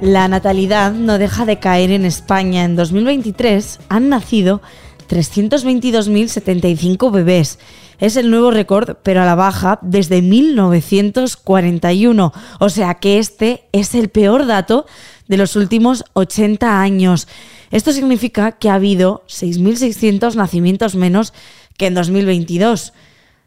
La 0.00 0.28
natalidad 0.28 0.92
no 0.92 1.18
deja 1.18 1.44
de 1.44 1.58
caer 1.58 1.90
en 1.90 2.04
España. 2.04 2.62
En 2.64 2.76
2023 2.76 3.80
han 3.88 4.08
nacido 4.08 4.62
322.075 5.08 7.10
bebés. 7.10 7.58
Es 7.98 8.14
el 8.16 8.30
nuevo 8.30 8.52
récord, 8.52 8.98
pero 9.02 9.22
a 9.22 9.26
la 9.26 9.34
baja, 9.34 9.80
desde 9.82 10.22
1941. 10.22 12.32
O 12.60 12.68
sea 12.68 12.94
que 12.94 13.18
este 13.18 13.64
es 13.72 13.96
el 13.96 14.08
peor 14.08 14.46
dato 14.46 14.86
de 15.26 15.36
los 15.36 15.56
últimos 15.56 16.04
80 16.12 16.80
años. 16.80 17.26
Esto 17.72 17.92
significa 17.92 18.52
que 18.52 18.70
ha 18.70 18.74
habido 18.74 19.24
6.600 19.26 20.36
nacimientos 20.36 20.94
menos 20.94 21.34
que 21.76 21.86
en 21.86 21.94
2022. 21.94 22.90
O 22.90 22.92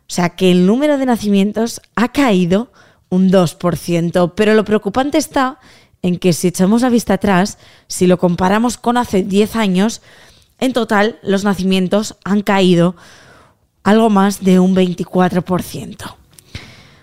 sea 0.07 0.31
que 0.31 0.51
el 0.51 0.65
número 0.65 0.97
de 0.97 1.05
nacimientos 1.05 1.79
ha 1.95 2.09
caído 2.09 2.73
un 3.07 3.31
2%. 3.31 4.33
Pero 4.35 4.53
lo 4.53 4.65
preocupante 4.65 5.17
está 5.17 5.59
en 6.01 6.17
que 6.17 6.33
si 6.33 6.47
echamos 6.47 6.81
la 6.81 6.89
vista 6.89 7.15
atrás, 7.15 7.57
si 7.87 8.07
lo 8.07 8.17
comparamos 8.17 8.77
con 8.77 8.97
hace 8.97 9.23
10 9.23 9.55
años, 9.55 10.01
en 10.59 10.73
total 10.73 11.19
los 11.23 11.43
nacimientos 11.43 12.15
han 12.23 12.41
caído 12.41 12.95
algo 13.83 14.09
más 14.09 14.43
de 14.43 14.59
un 14.59 14.75
24%. 14.75 16.15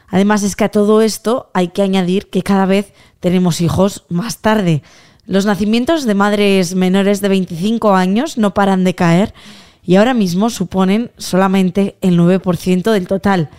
Además 0.08 0.42
es 0.42 0.56
que 0.56 0.64
a 0.64 0.70
todo 0.70 1.02
esto 1.02 1.50
hay 1.54 1.68
que 1.68 1.82
añadir 1.82 2.30
que 2.30 2.42
cada 2.42 2.66
vez 2.66 2.92
tenemos 3.20 3.60
hijos 3.60 4.04
más 4.08 4.38
tarde. 4.38 4.82
Los 5.26 5.44
nacimientos 5.44 6.06
de 6.06 6.14
madres 6.14 6.74
menores 6.74 7.20
de 7.20 7.28
25 7.28 7.94
años 7.94 8.38
no 8.38 8.54
paran 8.54 8.84
de 8.84 8.94
caer 8.94 9.34
y 9.84 9.96
ahora 9.96 10.14
mismo 10.14 10.50
suponen 10.50 11.10
solamente 11.18 11.96
el 12.00 12.18
9% 12.18 12.92
del 12.92 13.06
total. 13.06 13.50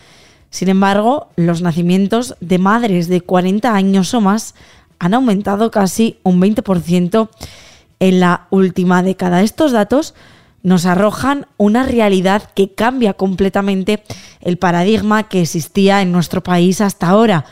Sin 0.50 0.70
embargo, 0.70 1.30
los 1.36 1.62
nacimientos 1.62 2.36
de 2.40 2.58
madres 2.58 3.08
de 3.08 3.22
40 3.22 3.74
años 3.74 4.14
o 4.16 4.22
más 4.22 4.56
han 5.00 5.14
aumentado 5.14 5.72
casi 5.72 6.20
un 6.24 6.42
20% 6.42 7.30
en 8.00 8.20
la 8.20 8.48
última 8.50 9.02
década. 9.04 9.42
Estos 9.42 9.72
datos 9.72 10.14
nos 10.62 10.86
arrojan 10.86 11.48
una 11.58 11.84
realidad 11.84 12.44
que 12.54 12.74
cambia 12.74 13.14
completamente 13.14 14.04
el 14.42 14.58
paradigma 14.58 15.30
que 15.30 15.42
existía 15.42 16.02
en 16.02 16.12
nuestro 16.12 16.44
país 16.44 16.82
hasta 16.82 17.08
ahora. 17.08 17.46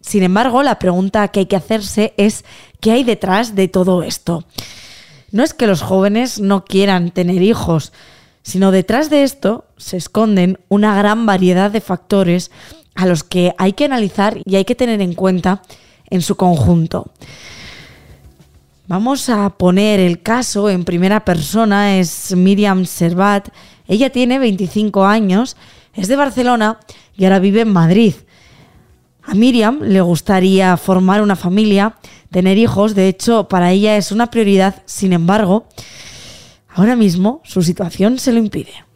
Sin 0.00 0.22
embargo, 0.22 0.62
la 0.62 0.78
pregunta 0.78 1.28
que 1.28 1.40
hay 1.40 1.46
que 1.46 1.56
hacerse 1.56 2.14
es 2.16 2.44
¿qué 2.80 2.92
hay 2.92 3.04
detrás 3.04 3.54
de 3.54 3.68
todo 3.68 4.02
esto? 4.02 4.44
No 5.30 5.42
es 5.42 5.52
que 5.54 5.66
los 5.66 5.82
jóvenes 5.82 6.40
no 6.40 6.64
quieran 6.64 7.10
tener 7.10 7.42
hijos, 7.42 7.92
sino 8.42 8.70
detrás 8.70 9.10
de 9.10 9.24
esto 9.24 9.66
se 9.76 9.96
esconden 9.96 10.58
una 10.68 10.96
gran 10.96 11.26
variedad 11.26 11.70
de 11.70 11.80
factores 11.80 12.50
a 12.94 13.06
los 13.06 13.24
que 13.24 13.54
hay 13.58 13.74
que 13.74 13.84
analizar 13.84 14.38
y 14.44 14.56
hay 14.56 14.64
que 14.64 14.74
tener 14.74 15.00
en 15.02 15.14
cuenta 15.14 15.62
en 16.10 16.22
su 16.22 16.36
conjunto. 16.36 17.10
Vamos 18.86 19.28
a 19.28 19.50
poner 19.50 20.00
el 20.00 20.22
caso 20.22 20.70
en 20.70 20.84
primera 20.84 21.24
persona, 21.24 21.98
es 21.98 22.34
Miriam 22.34 22.86
Servat. 22.86 23.48
Ella 23.86 24.10
tiene 24.10 24.38
25 24.38 25.04
años, 25.04 25.56
es 25.92 26.08
de 26.08 26.16
Barcelona 26.16 26.78
y 27.14 27.24
ahora 27.24 27.38
vive 27.38 27.60
en 27.60 27.72
Madrid. 27.72 28.14
A 29.22 29.34
Miriam 29.34 29.80
le 29.82 30.00
gustaría 30.00 30.74
formar 30.78 31.20
una 31.20 31.36
familia, 31.36 31.96
tener 32.30 32.56
hijos, 32.56 32.94
de 32.94 33.08
hecho 33.08 33.46
para 33.46 33.72
ella 33.72 33.98
es 33.98 34.10
una 34.10 34.30
prioridad, 34.30 34.82
sin 34.86 35.12
embargo, 35.12 35.66
ahora 36.74 36.96
mismo 36.96 37.42
su 37.44 37.62
situación 37.62 38.18
se 38.18 38.32
lo 38.32 38.38
impide. 38.38 38.87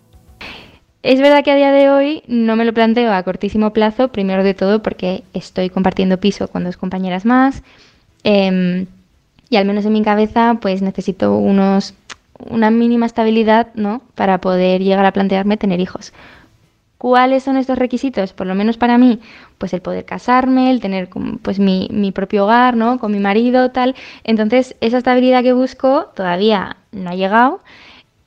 Es 1.03 1.21
verdad 1.21 1.43
que 1.43 1.51
a 1.51 1.57
día 1.57 1.73
de 1.73 1.91
hoy 1.91 2.23
no 2.29 2.55
me 2.55 2.65
lo 2.65 2.73
planteo 2.73 3.13
a 3.13 3.23
cortísimo 3.25 3.73
plazo, 3.73 4.09
primero 4.09 4.45
de 4.45 4.55
todo 4.55 4.83
porque 4.83 5.25
estoy 5.35 5.69
compartiendo 5.69 6.19
piso 6.19 6.47
con 6.47 6.63
dos 6.63 6.77
compañeras 6.77 7.25
más 7.25 7.63
em, 8.23 8.87
y 9.51 9.57
al 9.57 9.65
menos 9.65 9.85
en 9.85 9.93
mi 9.95 10.03
cabeza 10.03 10.59
pues 10.61 10.81
necesito 10.81 11.37
unos, 11.37 11.95
una 12.39 12.71
mínima 12.71 13.07
estabilidad 13.07 13.75
¿no? 13.75 14.01
para 14.15 14.39
poder 14.41 14.81
llegar 14.81 15.05
a 15.05 15.13
plantearme 15.13 15.57
tener 15.57 15.81
hijos. 15.81 16.13
¿Cuáles 16.99 17.43
son 17.43 17.57
estos 17.57 17.79
requisitos? 17.79 18.33
Por 18.33 18.47
lo 18.47 18.55
menos 18.55 18.77
para 18.77 18.97
mí, 18.97 19.19
pues 19.59 19.75
el 19.75 19.83
poder 19.83 20.05
casarme, 20.05 20.71
el 20.71 20.81
tener 20.81 21.09
pues 21.43 21.59
mi, 21.59 21.89
mi 21.91 22.13
propio 22.13 22.45
hogar, 22.45 22.77
¿no? 22.77 23.01
Con 23.01 23.11
mi 23.11 23.19
marido, 23.19 23.73
tal. 23.73 23.97
Entonces, 24.23 24.77
esa 24.81 24.99
estabilidad 24.99 25.43
que 25.43 25.53
busco 25.53 26.13
todavía 26.15 26.77
no 26.93 27.11
ha 27.11 27.17
llegado 27.17 27.61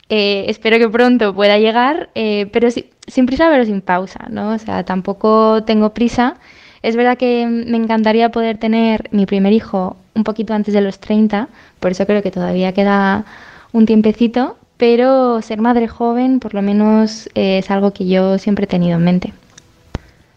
eh, 0.10 0.46
espero 0.50 0.78
que 0.78 0.88
pronto 0.90 1.34
pueda 1.34 1.58
llegar, 1.58 2.10
eh, 2.16 2.48
pero 2.52 2.70
sin 2.72 3.26
prisa 3.26 3.50
pero 3.50 3.66
sin 3.66 3.82
pausa, 3.82 4.28
¿no? 4.30 4.52
O 4.52 4.58
sea, 4.60 4.84
tampoco 4.84 5.64
tengo 5.64 5.94
prisa. 5.94 6.36
Es 6.84 6.96
verdad 6.96 7.18
que 7.18 7.48
me 7.48 7.78
encantaría 7.78 8.30
poder 8.30 8.58
tener 8.60 9.10
mi 9.12 9.26
primer 9.26 9.54
hijo 9.54 9.98
un 10.14 10.24
poquito 10.24 10.54
antes 10.54 10.74
de 10.74 10.82
los 10.82 11.00
30, 11.00 11.50
por 11.80 11.92
eso 11.92 12.06
creo 12.06 12.22
que 12.22 12.32
todavía 12.32 12.74
queda 12.74 13.26
un 13.74 13.86
tiempecito, 13.86 14.58
pero 14.78 15.42
ser 15.42 15.60
madre 15.62 15.88
joven 15.88 16.40
por 16.40 16.54
lo 16.54 16.62
menos 16.62 17.28
eh, 17.36 17.60
es 17.60 17.72
algo 17.72 17.92
que 17.92 18.08
yo 18.08 18.38
siempre 18.38 18.66
he 18.66 18.68
tenido 18.68 18.98
en 18.98 19.04
mente. 19.04 19.34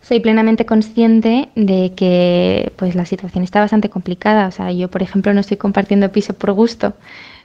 Soy 0.02 0.20
plenamente 0.20 0.64
consciente 0.64 1.50
de 1.54 1.92
que 1.94 2.72
pues 2.76 2.94
la 2.94 3.04
situación 3.04 3.44
está 3.44 3.60
bastante 3.60 3.90
complicada, 3.90 4.48
o 4.48 4.50
sea, 4.50 4.72
yo 4.72 4.88
por 4.88 5.02
ejemplo 5.02 5.34
no 5.34 5.40
estoy 5.40 5.58
compartiendo 5.58 6.10
piso 6.10 6.32
por 6.32 6.52
gusto, 6.52 6.94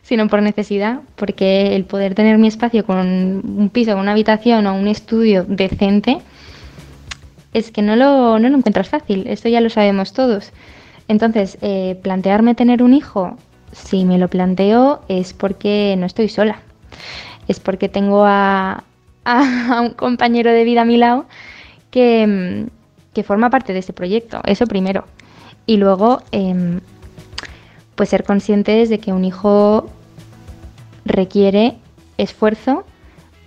sino 0.04 0.28
por 0.28 0.42
necesidad, 0.42 1.00
porque 1.16 1.76
el 1.76 1.86
poder 1.86 2.14
tener 2.14 2.38
mi 2.38 2.48
espacio 2.48 2.86
con 2.86 2.98
un 2.98 3.70
piso, 3.72 3.98
una 3.98 4.12
habitación 4.12 4.68
o 4.68 4.76
un 4.76 4.88
estudio 4.88 5.46
decente, 5.48 6.20
es 7.54 7.72
que 7.72 7.82
no 7.82 7.96
lo, 7.96 8.38
no 8.38 8.50
lo 8.50 8.58
encuentras 8.58 8.90
fácil, 8.90 9.26
esto 9.28 9.48
ya 9.48 9.62
lo 9.62 9.70
sabemos 9.70 10.14
todos. 10.14 10.52
Entonces, 11.08 11.58
eh, 11.62 11.98
plantearme 12.02 12.54
tener 12.54 12.84
un 12.84 12.94
hijo, 12.94 13.38
si 13.72 14.06
me 14.06 14.18
lo 14.18 14.28
planteo, 14.28 15.02
es 15.08 15.34
porque 15.34 15.96
no 15.98 16.06
estoy 16.06 16.28
sola, 16.30 16.60
es 17.48 17.60
porque 17.60 17.90
tengo 17.90 18.26
a, 18.26 18.84
un 19.82 19.92
compañero 19.92 20.52
de 20.52 20.66
vida 20.66 20.82
a 20.82 20.86
mi 20.86 20.98
lado 20.98 21.26
que, 21.92 22.68
que 23.14 23.24
forma 23.24 23.50
parte 23.50 23.72
de 23.72 23.80
este 23.80 23.94
proyecto, 23.94 24.42
eso 24.46 24.68
primero. 24.68 25.06
Y 25.66 25.78
luego, 25.78 26.22
em, 26.32 26.82
pues 27.96 28.10
ser 28.10 28.24
conscientes 28.24 28.90
de 28.90 29.00
que 29.00 29.14
un 29.14 29.26
hijo 29.26 29.90
requiere 31.06 31.76
esfuerzo, 32.18 32.86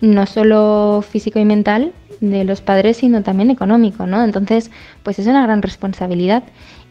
no 0.00 0.26
solo 0.26 1.02
físico 1.08 1.38
y 1.38 1.44
mental 1.44 1.92
de 2.20 2.44
los 2.44 2.60
padres, 2.60 2.98
sino 2.98 3.22
también 3.22 3.50
económico, 3.50 4.06
¿no? 4.06 4.24
Entonces, 4.24 4.70
pues 5.02 5.18
es 5.18 5.26
una 5.26 5.42
gran 5.42 5.62
responsabilidad. 5.62 6.44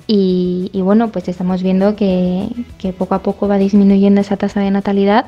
Y, 0.07 0.69
bueno, 0.83 1.09
pues 1.09 1.27
estamos 1.27 1.63
viendo 1.63 1.95
que, 1.95 2.47
poco 2.97 3.15
a 3.15 3.23
poco 3.23 3.47
va 3.47 3.57
disminuyendo 3.57 4.21
esa 4.21 4.37
tasa 4.37 4.59
de 4.59 4.69
natalidad 4.69 5.25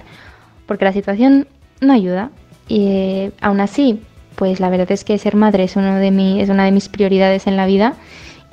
porque 0.68 0.86
la 0.86 0.94
situación 0.94 1.48
no 1.82 1.94
ayuda. 1.94 2.30
Y 2.68 2.86
eh, 2.86 3.32
aún 3.42 3.60
así, 3.60 4.02
pues 4.36 4.60
la 4.60 4.70
verdad 4.70 4.92
es 4.92 5.04
que 5.04 5.18
ser 5.18 5.36
madre 5.36 5.64
es, 5.64 5.76
uno 5.78 5.96
de 5.96 6.42
es 6.42 6.50
una 6.50 6.66
de 6.66 6.72
mis 6.72 6.90
prioridades 6.90 7.48
en 7.48 7.58
la 7.58 7.66
vida. 7.66 7.96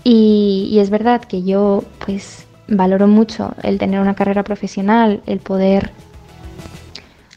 Y, 0.02 0.68
y 0.70 0.78
es 0.78 0.88
verdad 0.88 1.22
que 1.22 1.42
yo, 1.42 1.84
pues 2.04 2.43
valoro 2.68 3.06
mucho 3.06 3.54
el 3.62 3.78
tener 3.78 4.00
una 4.00 4.14
carrera 4.14 4.42
profesional, 4.42 5.22
el 5.26 5.38
poder 5.38 5.90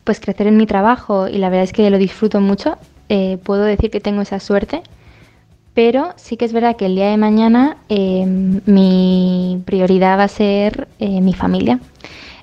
pues 0.04 0.20
crecer 0.20 0.48
en 0.48 0.58
mi 0.58 0.66
trabajo 0.66 1.28
y 1.28 1.38
la 1.38 1.50
verdad 1.50 1.66
es 1.66 1.74
que 1.74 1.90
lo 1.90 1.98
disfruto 1.98 2.40
mucho. 2.40 2.78
Eh, 3.10 3.38
puedo 3.44 3.64
decir 3.64 3.92
que 3.92 4.00
tengo 4.00 4.22
esa 4.22 4.40
suerte, 4.40 4.82
pero 5.74 6.14
sí 6.16 6.38
que 6.38 6.46
es 6.46 6.54
verdad 6.54 6.76
que 6.76 6.86
el 6.86 6.96
día 6.96 7.10
de 7.10 7.18
mañana 7.18 7.78
em, 7.90 8.62
mi 8.66 9.62
prioridad 9.66 10.18
va 10.18 10.24
a 10.24 10.28
ser 10.28 10.88
eh, 11.00 11.22
mi 11.22 11.34
familia. 11.34 11.80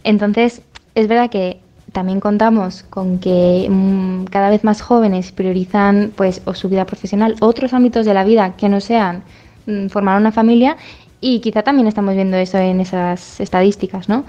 Entonces, 0.05 0.63
es 0.95 1.09
verdad 1.09 1.31
que 1.31 1.61
también 1.93 2.21
contamos 2.21 2.83
con 2.91 3.19
que 3.19 3.67
mm, 3.71 4.25
cada 4.25 4.51
vez 4.51 4.65
más 4.65 4.83
jóvenes 4.83 5.33
priorizan 5.33 6.13
pues 6.15 6.43
o 6.45 6.55
su 6.55 6.69
vida 6.69 6.85
profesional, 6.85 7.37
otros 7.41 7.73
ámbitos 7.73 8.05
de 8.05 8.15
la 8.15 8.25
vida 8.25 8.57
que 8.57 8.69
no 8.69 8.81
sean 8.81 9.23
mm, 9.67 9.87
formar 9.89 10.21
una 10.21 10.33
familia 10.33 10.77
y 11.25 11.41
quizá 11.41 11.63
también 11.63 11.89
estamos 11.89 12.15
viendo 12.15 12.37
eso 12.37 12.59
en 12.59 12.83
esas 12.83 13.41
estadísticas, 13.41 14.11
¿no? 14.11 14.27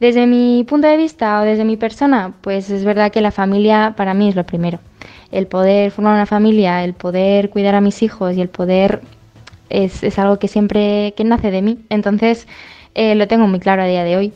Desde 0.00 0.26
mi 0.26 0.62
punto 0.68 0.86
de 0.86 0.98
vista 0.98 1.40
o 1.40 1.44
desde 1.44 1.64
mi 1.64 1.78
persona, 1.78 2.34
pues 2.42 2.68
es 2.68 2.84
verdad 2.84 3.10
que 3.10 3.22
la 3.22 3.30
familia 3.30 3.94
para 3.96 4.12
mí 4.12 4.28
es 4.28 4.36
lo 4.36 4.44
primero. 4.44 4.80
El 5.32 5.46
poder 5.46 5.90
formar 5.90 6.12
una 6.12 6.26
familia, 6.26 6.84
el 6.84 6.92
poder 6.92 7.48
cuidar 7.48 7.74
a 7.74 7.80
mis 7.80 8.02
hijos 8.02 8.36
y 8.36 8.42
el 8.42 8.50
poder 8.50 9.00
es, 9.70 10.18
algo 10.18 10.38
que 10.38 10.46
siempre 10.46 11.14
que 11.16 11.24
nace 11.24 11.50
de 11.50 11.62
mí. 11.62 11.78
Entonces 11.88 12.46
eh, 12.94 13.14
lo 13.14 13.26
tengo 13.26 13.48
muy 13.48 13.58
claro 13.58 13.80
a 13.80 13.86
día 13.86 14.04
de 14.04 14.16
hoy. 14.18 14.32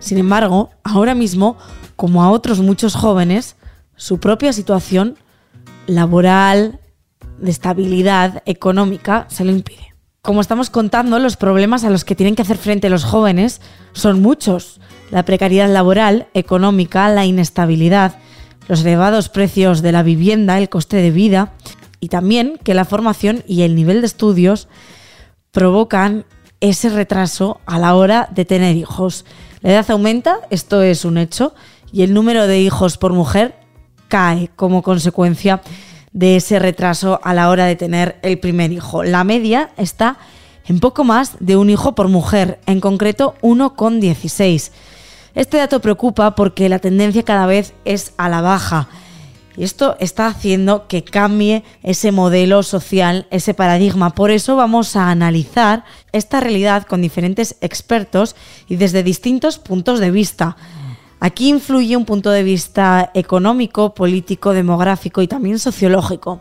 Sin 0.00 0.18
embargo, 0.18 0.70
ahora 0.82 1.14
mismo 1.14 1.56
como 1.96 2.22
a 2.22 2.30
otros 2.30 2.60
muchos 2.60 2.94
jóvenes, 2.94 3.56
su 3.96 4.20
propia 4.20 4.52
situación 4.52 5.16
laboral, 5.86 6.80
de 7.38 7.50
estabilidad 7.50 8.42
económica, 8.46 9.26
se 9.28 9.44
lo 9.44 9.52
impide. 9.52 9.94
Como 10.22 10.40
estamos 10.40 10.70
contando, 10.70 11.18
los 11.18 11.36
problemas 11.36 11.84
a 11.84 11.90
los 11.90 12.04
que 12.04 12.14
tienen 12.14 12.34
que 12.34 12.42
hacer 12.42 12.56
frente 12.56 12.90
los 12.90 13.04
jóvenes 13.04 13.60
son 13.92 14.20
muchos. 14.22 14.80
La 15.10 15.24
precariedad 15.24 15.72
laboral, 15.72 16.26
económica, 16.34 17.08
la 17.08 17.24
inestabilidad. 17.24 18.18
los 18.68 18.80
elevados 18.80 19.28
precios 19.28 19.80
de 19.80 19.92
la 19.92 20.02
vivienda, 20.02 20.58
el 20.58 20.68
coste 20.68 20.96
de 20.96 21.12
vida 21.12 21.52
y 22.00 22.08
también 22.08 22.58
que 22.64 22.74
la 22.74 22.84
formación 22.84 23.44
y 23.46 23.62
el 23.62 23.76
nivel 23.76 24.00
de 24.00 24.08
estudios 24.08 24.66
provocan 25.52 26.24
ese 26.60 26.88
retraso 26.88 27.60
a 27.64 27.78
la 27.78 27.94
hora 27.94 28.28
de 28.34 28.44
tener 28.44 28.74
hijos. 28.74 29.24
La 29.60 29.70
edad 29.70 29.90
aumenta, 29.90 30.38
esto 30.50 30.82
es 30.82 31.04
un 31.04 31.16
hecho, 31.16 31.54
y 31.92 32.02
el 32.02 32.14
número 32.14 32.46
de 32.46 32.60
hijos 32.60 32.98
por 32.98 33.12
mujer 33.12 33.54
cae 34.08 34.50
como 34.56 34.82
consecuencia 34.82 35.62
de 36.12 36.36
ese 36.36 36.58
retraso 36.58 37.20
a 37.22 37.34
la 37.34 37.50
hora 37.50 37.66
de 37.66 37.76
tener 37.76 38.18
el 38.22 38.38
primer 38.38 38.72
hijo. 38.72 39.02
La 39.04 39.24
media 39.24 39.70
está 39.76 40.18
en 40.66 40.80
poco 40.80 41.04
más 41.04 41.36
de 41.40 41.56
un 41.56 41.70
hijo 41.70 41.94
por 41.94 42.08
mujer, 42.08 42.58
en 42.66 42.80
concreto 42.80 43.34
1,16. 43.42 44.72
Este 45.34 45.58
dato 45.58 45.80
preocupa 45.80 46.34
porque 46.34 46.68
la 46.68 46.78
tendencia 46.78 47.22
cada 47.22 47.46
vez 47.46 47.74
es 47.84 48.14
a 48.16 48.28
la 48.28 48.40
baja. 48.40 48.88
Y 49.56 49.64
esto 49.64 49.96
está 50.00 50.26
haciendo 50.26 50.86
que 50.86 51.04
cambie 51.04 51.64
ese 51.82 52.12
modelo 52.12 52.62
social, 52.62 53.26
ese 53.30 53.54
paradigma. 53.54 54.14
Por 54.14 54.30
eso 54.30 54.56
vamos 54.56 54.96
a 54.96 55.10
analizar 55.10 55.84
esta 56.12 56.40
realidad 56.40 56.86
con 56.86 57.00
diferentes 57.00 57.56
expertos 57.60 58.36
y 58.68 58.76
desde 58.76 59.02
distintos 59.02 59.58
puntos 59.58 60.00
de 60.00 60.10
vista. 60.10 60.56
Aquí 61.26 61.48
influye 61.48 61.96
un 61.96 62.04
punto 62.04 62.30
de 62.30 62.44
vista 62.44 63.10
económico, 63.12 63.94
político, 63.94 64.52
demográfico 64.52 65.22
y 65.22 65.26
también 65.26 65.58
sociológico. 65.58 66.40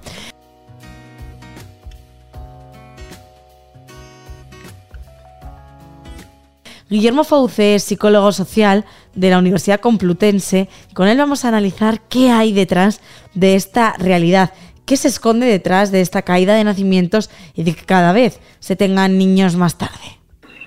Guillermo 6.87 7.23
Fauce 7.23 7.73
es 7.73 7.83
psicólogo 7.83 8.31
social 8.31 8.85
de 9.15 9.31
la 9.31 9.39
Universidad 9.39 9.79
Complutense. 9.79 10.69
Con 10.93 11.07
él 11.07 11.17
vamos 11.17 11.45
a 11.45 11.47
analizar 11.47 12.01
qué 12.01 12.29
hay 12.29 12.53
detrás 12.53 13.01
de 13.33 13.55
esta 13.55 13.93
realidad, 13.93 14.53
qué 14.85 14.97
se 14.97 15.07
esconde 15.07 15.47
detrás 15.47 15.91
de 15.91 16.01
esta 16.01 16.21
caída 16.21 16.53
de 16.53 16.63
nacimientos 16.63 17.31
y 17.55 17.63
de 17.63 17.73
que 17.73 17.85
cada 17.85 18.11
vez 18.11 18.39
se 18.59 18.75
tengan 18.75 19.17
niños 19.17 19.55
más 19.55 19.79
tarde. 19.79 20.19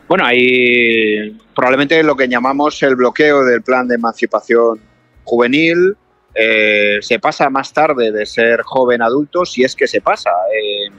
Bueno, 0.09 0.25
hay 0.25 1.39
probablemente 1.55 2.03
lo 2.03 2.17
que 2.17 2.29
llamamos 2.29 2.83
el 2.83 2.97
bloqueo 2.97 3.45
del 3.45 3.63
plan 3.63 3.87
de 3.87 3.97
emancipación 3.97 4.81
juvenil. 5.25 5.97
Eh, 6.35 6.99
se 7.01 7.19
pasa 7.19 7.51
más 7.51 7.73
tarde 7.73 8.11
de 8.11 8.25
ser 8.25 8.63
joven 8.63 9.03
adulto, 9.03 9.45
si 9.45 9.65
es 9.65 9.77
que 9.77 9.87
se 9.87 10.01
pasa. 10.01 10.31
Eh, 10.53 10.91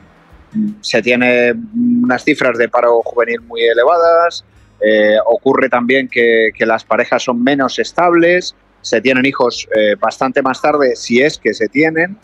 se 0.81 1.01
tiene 1.01 1.53
unas 1.75 2.23
cifras 2.23 2.57
de 2.57 2.69
paro 2.69 3.01
juvenil 3.03 3.41
muy 3.41 3.61
elevadas, 3.61 4.43
eh, 4.81 5.17
ocurre 5.25 5.69
también 5.69 6.07
que, 6.07 6.51
las 6.59 6.83
parejas 6.83 7.23
son 7.23 7.43
menos 7.43 7.79
estables, 7.79 8.55
se 8.81 9.01
tienen 9.01 9.25
hijos 9.25 9.67
eh, 9.75 9.95
bastante 9.99 10.41
más 10.41 10.61
tarde, 10.61 10.95
si 10.95 11.21
es 11.21 11.37
que 11.37 11.53
se 11.53 11.67
tienen. 11.67 12.17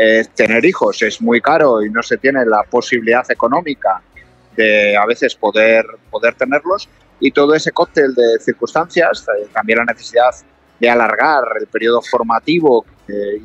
Eh, 0.00 0.24
tener 0.34 0.64
hijos 0.64 1.02
es 1.02 1.20
muy 1.20 1.40
caro 1.40 1.82
y 1.82 1.90
no 1.90 2.02
se 2.02 2.18
tiene 2.18 2.44
la 2.46 2.62
posibilidad 2.62 3.28
económica 3.30 4.00
de 4.58 4.96
a 4.96 5.06
veces 5.06 5.34
poder, 5.34 5.86
poder 6.10 6.34
tenerlos. 6.34 6.88
Y 7.20 7.30
todo 7.30 7.54
ese 7.54 7.72
cóctel 7.72 8.14
de 8.14 8.38
circunstancias, 8.40 9.24
también 9.52 9.78
la 9.78 9.86
necesidad 9.86 10.30
de 10.78 10.90
alargar 10.90 11.44
el 11.60 11.66
periodo 11.66 12.00
formativo, 12.02 12.84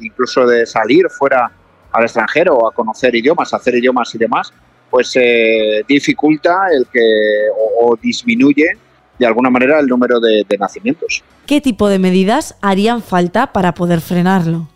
incluso 0.01 0.45
de 0.45 0.65
salir 0.65 1.09
fuera 1.09 1.51
al 1.93 2.03
extranjero 2.03 2.67
a 2.67 2.73
conocer 2.73 3.15
idiomas, 3.15 3.53
hacer 3.53 3.75
idiomas 3.75 4.13
y 4.13 4.17
demás, 4.17 4.53
pues 4.89 5.11
eh, 5.15 5.83
dificulta 5.87 6.67
el 6.71 6.85
que 6.85 7.47
o, 7.79 7.97
disminuye 8.01 8.77
de 9.17 9.25
alguna 9.25 9.49
manera 9.49 9.79
el 9.79 9.87
número 9.87 10.19
de, 10.19 10.45
nacimientos. 10.59 11.23
¿Qué 11.45 11.61
tipo 11.61 11.89
de 11.89 11.99
medidas 11.99 12.55
harían 12.61 13.01
falta 13.01 13.53
para 13.53 13.73
poder 13.73 14.01
frenarlo? 14.01 14.67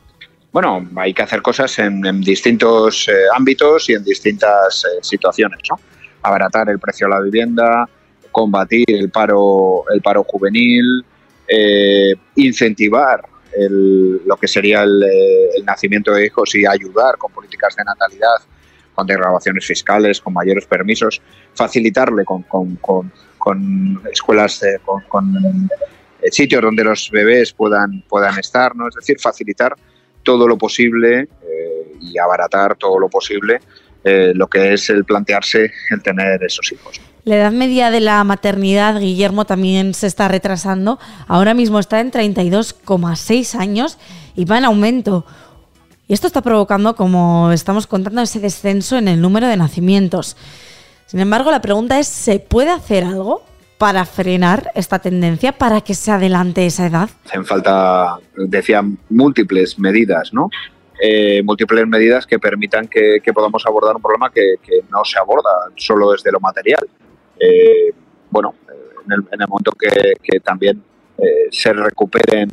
Bueno, 0.52 0.88
hay 0.96 1.14
que 1.14 1.22
hacer 1.22 1.42
cosas 1.42 1.78
en, 1.80 2.02
distintos 2.22 3.08
eh, 3.08 3.14
ámbitos 3.36 3.90
y 3.90 3.94
en 3.94 4.04
distintas 4.04 4.86
eh, 4.86 5.00
situaciones, 5.02 5.60
¿no? 5.70 5.80
Abaratar 6.28 6.70
el 6.70 6.80
precio 6.80 7.08
de 7.08 7.14
la 7.14 7.22
vivienda, 7.22 7.90
combatir 8.32 8.86
el 8.88 9.10
paro, 9.10 9.84
el 9.94 10.02
paro 10.02 10.24
juvenil, 10.24 11.06
incentivar 12.36 13.24
lo 14.26 14.36
que 14.36 14.48
sería 14.48 14.84
el, 14.84 15.04
el, 15.58 15.66
nacimiento 15.66 16.12
de 16.14 16.26
hijos 16.26 16.54
y 16.56 16.66
ayudar 16.66 17.18
con 17.18 17.32
políticas 17.32 17.76
de 17.76 17.84
natalidad 17.84 18.38
con 18.98 19.06
desgrabaciones 19.06 19.64
fiscales, 19.64 20.20
con 20.20 20.34
mayores 20.34 20.66
permisos, 20.66 21.22
facilitarle 21.54 22.26
con, 22.26 22.44
escuelas, 24.12 24.60
con, 25.08 25.70
eh, 26.24 26.32
sitios 26.32 26.64
donde 26.64 26.84
los 26.84 27.12
bebés 27.12 27.54
puedan, 27.54 28.02
puedan 28.10 28.40
estar, 28.40 28.76
¿no? 28.76 28.88
es 28.88 28.96
decir, 28.96 29.20
facilitar 29.20 29.76
todo 30.24 30.48
lo 30.48 30.58
posible 30.58 31.20
eh, 31.20 31.92
y 32.02 32.18
abaratar 32.18 32.76
todo 32.76 32.98
lo 32.98 33.08
posible 33.08 33.60
eh, 34.08 34.34
lo 34.34 34.48
que 34.48 34.74
es 34.74 34.90
el 34.90 35.04
plantearse 35.04 35.72
el 35.92 36.02
tener 36.02 36.42
esos 36.42 36.72
hijos. 36.72 37.02
La 37.26 37.36
edad 37.36 37.52
media 37.52 37.92
de 37.92 38.00
la 38.00 38.24
maternidad, 38.24 39.02
Guillermo, 39.02 39.44
también 39.44 39.94
se 39.94 40.08
está 40.08 40.30
retrasando. 40.30 40.98
Ahora 41.28 41.54
mismo 41.54 41.78
está 41.78 42.00
en 42.00 42.10
32,6 42.10 43.56
años 43.60 43.98
y 44.34 44.46
va 44.46 44.60
en 44.60 44.64
aumento. 44.64 45.26
Y 46.08 46.14
esto 46.14 46.28
está 46.28 46.42
provocando, 46.42 46.96
como 46.96 47.52
estamos 47.52 47.86
contando, 47.86 48.22
ese 48.22 48.40
descenso 48.40 48.98
en 48.98 49.10
el 49.10 49.20
número 49.20 49.48
de 49.48 49.58
nacimientos. 49.58 50.38
Sin 51.06 51.20
embargo, 51.20 51.52
la 51.52 51.62
pregunta 51.62 52.00
es, 52.00 52.08
¿se 52.08 52.40
puede 52.40 52.70
hacer 52.70 53.04
algo 53.04 53.44
para 53.78 54.06
frenar 54.06 54.72
esta 54.74 55.00
tendencia, 55.00 55.52
para 55.52 55.82
que 55.82 55.96
se 55.96 56.12
adelante 56.12 56.66
esa 56.66 56.88
edad? 56.88 57.10
Hacen 57.26 57.46
falta, 57.46 58.20
decía, 58.38 58.82
múltiples 59.10 59.78
medidas, 59.78 60.32
¿no? 60.32 60.50
Eh, 61.00 61.44
múltiples 61.44 61.88
medidas 61.88 62.26
que 62.26 62.40
permitan 62.40 62.88
que, 62.88 63.22
podamos 63.34 63.64
abordar 63.66 63.96
un 63.96 64.02
problema 64.02 64.32
que, 64.32 64.56
no 64.90 65.04
se 65.06 65.20
aborda 65.20 65.50
solo 65.76 66.12
desde 66.12 66.32
lo 66.32 66.40
material. 66.40 66.88
Eh, 67.40 67.92
bueno, 68.30 68.56
en 69.06 69.42
el, 69.42 69.48
momento 69.48 69.72
que, 69.72 70.40
también 70.40 70.82
eh, 71.18 71.48
se 71.52 71.72
recuperen 71.74 72.50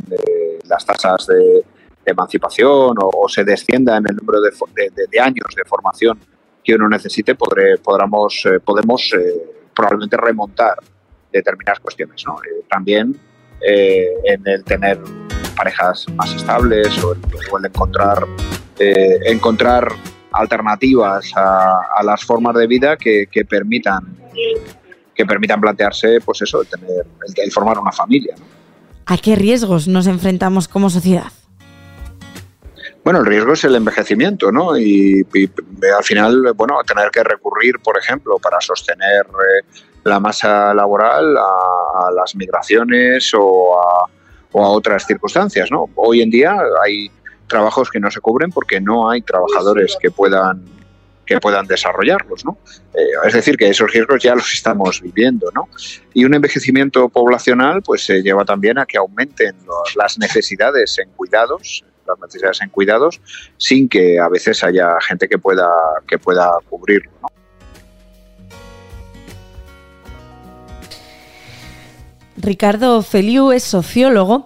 las 0.67 0.85
tasas 0.85 1.27
de, 1.27 1.65
emancipación 2.07 2.97
o, 3.01 3.29
se 3.29 3.45
descienda 3.45 3.97
en 3.97 4.05
el 4.09 4.17
número 4.17 4.41
de, 4.41 5.21
años 5.21 5.47
de 5.57 5.65
formación 5.65 6.19
que 6.63 6.75
uno 6.75 6.89
necesite, 6.89 7.33
eh, 7.33 7.79
podemos 7.83 8.45
eh, 8.47 8.61
probablemente 9.75 10.17
remontar 10.17 10.77
determinadas 11.33 11.81
cuestiones. 11.81 12.23
Eh, 12.23 12.65
también 12.69 13.19
en 13.67 14.47
el 14.47 14.63
tener 14.63 15.01
parejas 15.55 16.07
más 16.17 16.35
estables 16.35 17.03
o 17.03 17.13
el, 17.13 17.65
encontrar, 17.65 18.27
encontrar 18.79 19.89
alternativas 20.33 21.33
a, 21.37 22.03
las 22.03 22.25
formas 22.25 22.55
de 22.57 22.67
vida 22.67 22.97
que, 22.97 23.27
permitan 23.49 24.17
que 25.15 25.25
permitan 25.25 25.61
plantearse 25.61 26.19
pues 26.25 26.43
eso 26.43 26.63
el 26.63 26.67
tener 26.67 27.07
el, 27.37 27.53
formar 27.53 27.79
una 27.79 27.93
familia 27.93 28.35
¿A 29.07 29.17
qué 29.19 29.37
riesgos 29.37 29.87
nos 29.87 30.07
enfrentamos 30.07 30.67
como 30.67 30.89
sociedad? 30.89 31.31
Bueno, 33.05 33.19
el 33.19 33.27
riesgo 33.27 33.53
es 33.53 33.63
el 33.65 33.75
envejecimiento, 33.75 34.51
¿no? 34.51 34.79
Y, 34.79 35.27
al 35.97 36.05
final, 36.05 36.55
bueno, 36.57 36.79
tener 36.87 37.11
que 37.11 37.23
recurrir, 37.23 37.79
por 37.81 37.99
ejemplo, 37.99 38.39
para 38.39 38.63
sostener 38.63 39.27
eh, 39.27 39.83
la 40.05 40.21
masa 40.21 40.73
laboral 40.73 41.37
a, 41.37 42.11
las 42.13 42.35
migraciones 42.35 43.31
o 43.35 43.79
a, 43.79 44.07
otras 44.63 45.07
circunstancias, 45.07 45.71
¿no? 45.71 45.89
Hoy 45.97 46.23
en 46.23 46.31
día 46.31 46.57
hay 46.85 47.11
trabajos 47.47 47.91
que 47.91 48.01
no 48.01 48.11
se 48.11 48.21
cubren 48.21 48.51
porque 48.51 48.81
no 48.81 49.11
hay 49.11 49.23
trabajadores 49.23 49.97
que 50.01 50.11
puedan 50.11 50.63
que 51.27 51.41
puedan 51.41 51.67
desarrollarlos, 51.67 52.45
¿no? 52.45 52.59
Eh, 52.95 53.27
es 53.27 53.33
decir, 53.33 53.57
que 53.57 53.69
esos 53.69 53.91
riesgos 53.91 54.23
ya 54.23 54.35
los 54.35 54.53
estamos 54.53 55.01
viviendo, 55.01 55.51
¿no? 55.55 55.69
Y 56.13 56.27
un 56.27 56.35
envejecimiento 56.35 57.09
poblacional, 57.09 57.83
pues 57.83 58.05
se 58.05 58.23
lleva 58.23 58.45
también 58.45 58.79
a 58.79 58.85
que 58.85 58.99
aumenten 58.99 59.57
las 59.97 60.19
necesidades 60.19 60.99
en 60.99 61.09
cuidados, 61.11 61.83
las 62.07 62.19
necesidades 62.21 62.61
en 62.61 62.69
cuidados 62.69 63.21
sin 63.57 63.89
que 63.89 64.19
a 64.21 64.29
veces 64.29 64.63
haya 64.63 65.01
gente 65.01 65.27
que 65.27 65.39
pueda, 65.39 65.71
que 66.07 66.19
pueda 66.19 66.51
cubrirlo. 66.69 67.11
Ricardo 72.45 73.03
Feliu 73.03 73.53
es 73.53 73.65
sociólogo 73.65 74.45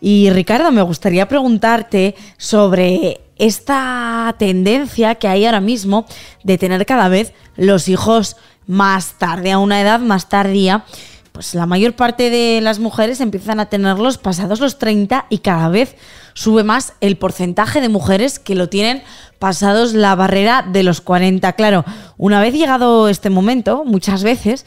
y 0.00 0.30
Ricardo, 0.30 0.70
me 0.70 0.82
gustaría 0.82 1.26
preguntarte 1.28 2.14
sobre 2.36 3.20
esta 3.36 4.34
tendencia 4.38 5.14
que 5.16 5.28
hay 5.28 5.46
ahora 5.46 5.60
mismo 5.60 6.06
de 6.44 6.58
tener 6.58 6.86
cada 6.86 7.08
vez 7.08 7.32
los 7.56 7.88
hijos 7.88 8.36
más 8.66 9.14
tarde, 9.18 9.50
a 9.50 9.58
una 9.58 9.80
edad 9.80 10.00
más 10.00 10.28
tardía. 10.28 10.84
Pues 11.32 11.54
la 11.54 11.66
mayor 11.66 11.94
parte 11.94 12.30
de 12.30 12.60
las 12.60 12.80
mujeres 12.80 13.20
empiezan 13.20 13.60
a 13.60 13.66
tenerlos 13.66 14.18
pasados 14.18 14.60
los 14.60 14.78
30 14.78 15.26
y 15.30 15.38
cada 15.38 15.68
vez 15.68 15.96
sube 16.34 16.64
más 16.64 16.94
el 17.00 17.16
porcentaje 17.16 17.80
de 17.80 17.88
mujeres 17.88 18.38
que 18.38 18.56
lo 18.56 18.68
tienen 18.68 19.02
pasados 19.38 19.94
la 19.94 20.14
barrera 20.16 20.66
de 20.68 20.82
los 20.82 21.00
40. 21.00 21.52
Claro, 21.52 21.84
una 22.16 22.40
vez 22.40 22.54
llegado 22.54 23.08
este 23.08 23.30
momento, 23.30 23.84
muchas 23.84 24.24
veces 24.24 24.66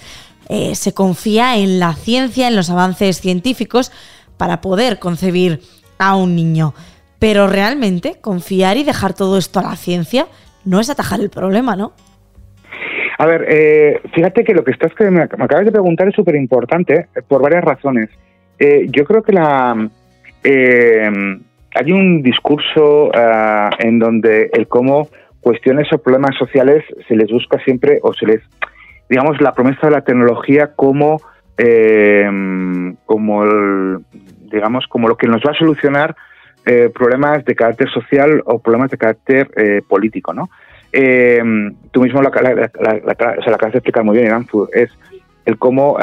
eh, 0.52 0.76
se 0.76 0.94
confía 0.94 1.56
en 1.56 1.80
la 1.80 1.94
ciencia, 1.94 2.48
en 2.48 2.56
los 2.58 2.70
avances 2.70 3.22
científicos 3.22 3.92
para 4.38 4.60
poder 4.60 5.00
concebir 5.00 5.62
a 5.98 6.16
un 6.16 6.36
niño. 6.36 6.74
Pero 7.20 7.48
realmente 7.48 8.18
confiar 8.20 8.76
y 8.76 8.84
dejar 8.84 9.14
todo 9.14 9.38
esto 9.38 9.60
a 9.60 9.64
la 9.64 9.76
ciencia 9.76 10.28
no 10.66 10.80
es 10.80 10.90
atajar 10.90 11.22
el 11.22 11.30
problema, 11.30 11.76
¿no? 11.76 11.94
A 13.18 13.26
ver, 13.26 13.46
eh, 13.48 14.02
fíjate 14.14 14.44
que 14.44 14.54
lo 14.54 14.64
que 14.64 14.72
estás 14.72 14.94
que 14.96 15.10
me, 15.10 15.22
acabas 15.22 15.64
de 15.64 15.72
preguntar 15.72 16.08
es 16.08 16.16
súper 16.16 16.36
importante 16.36 17.08
eh, 17.16 17.22
por 17.28 17.42
varias 17.42 17.64
razones. 17.64 18.10
Eh, 18.60 18.88
yo 18.90 19.06
creo 19.06 19.24
que 19.24 19.34
la 19.34 19.90
hay 20.44 21.92
un 21.94 22.22
discurso 22.24 23.12
ah, 23.14 23.70
en 23.80 24.00
donde 24.00 24.50
el 24.52 24.68
cómo 24.68 25.08
cuestiones 25.40 25.88
o 25.94 26.00
problemas 26.00 26.36
sociales 26.38 26.84
se 27.08 27.16
les 27.16 27.32
busca 27.32 27.58
siempre 27.64 28.00
o 28.02 28.14
se 28.14 28.26
les, 28.26 28.42
digamos, 29.12 29.40
la 29.42 29.54
promesa 29.54 29.86
de 29.88 29.92
la 29.92 30.02
tecnología 30.02 30.72
como, 30.76 31.22
como 33.06 33.46
digamos, 34.52 34.88
como 34.88 35.08
lo 35.08 35.16
que 35.16 35.28
nos 35.28 35.44
va 35.44 35.52
a 35.52 35.60
solucionar 35.60 36.16
problemas 36.94 37.46
de 37.46 37.54
carácter 37.54 37.90
social 37.92 38.42
o 38.46 38.58
problemas 38.58 38.90
de 38.90 38.98
carácter 38.98 39.84
político, 39.88 40.34
¿no? 40.34 40.50
Eh, 40.94 41.42
tú 41.92 42.02
mismo 42.02 42.22
la, 42.22 42.32
la, 42.32 43.12
acabas 43.12 43.74
de 43.74 43.78
explicar 43.78 44.04
muy 44.04 44.16
bien, 44.18 44.28
Iranzu, 44.28 44.68
es 44.74 44.90
el 45.46 45.58
cómo 45.58 45.98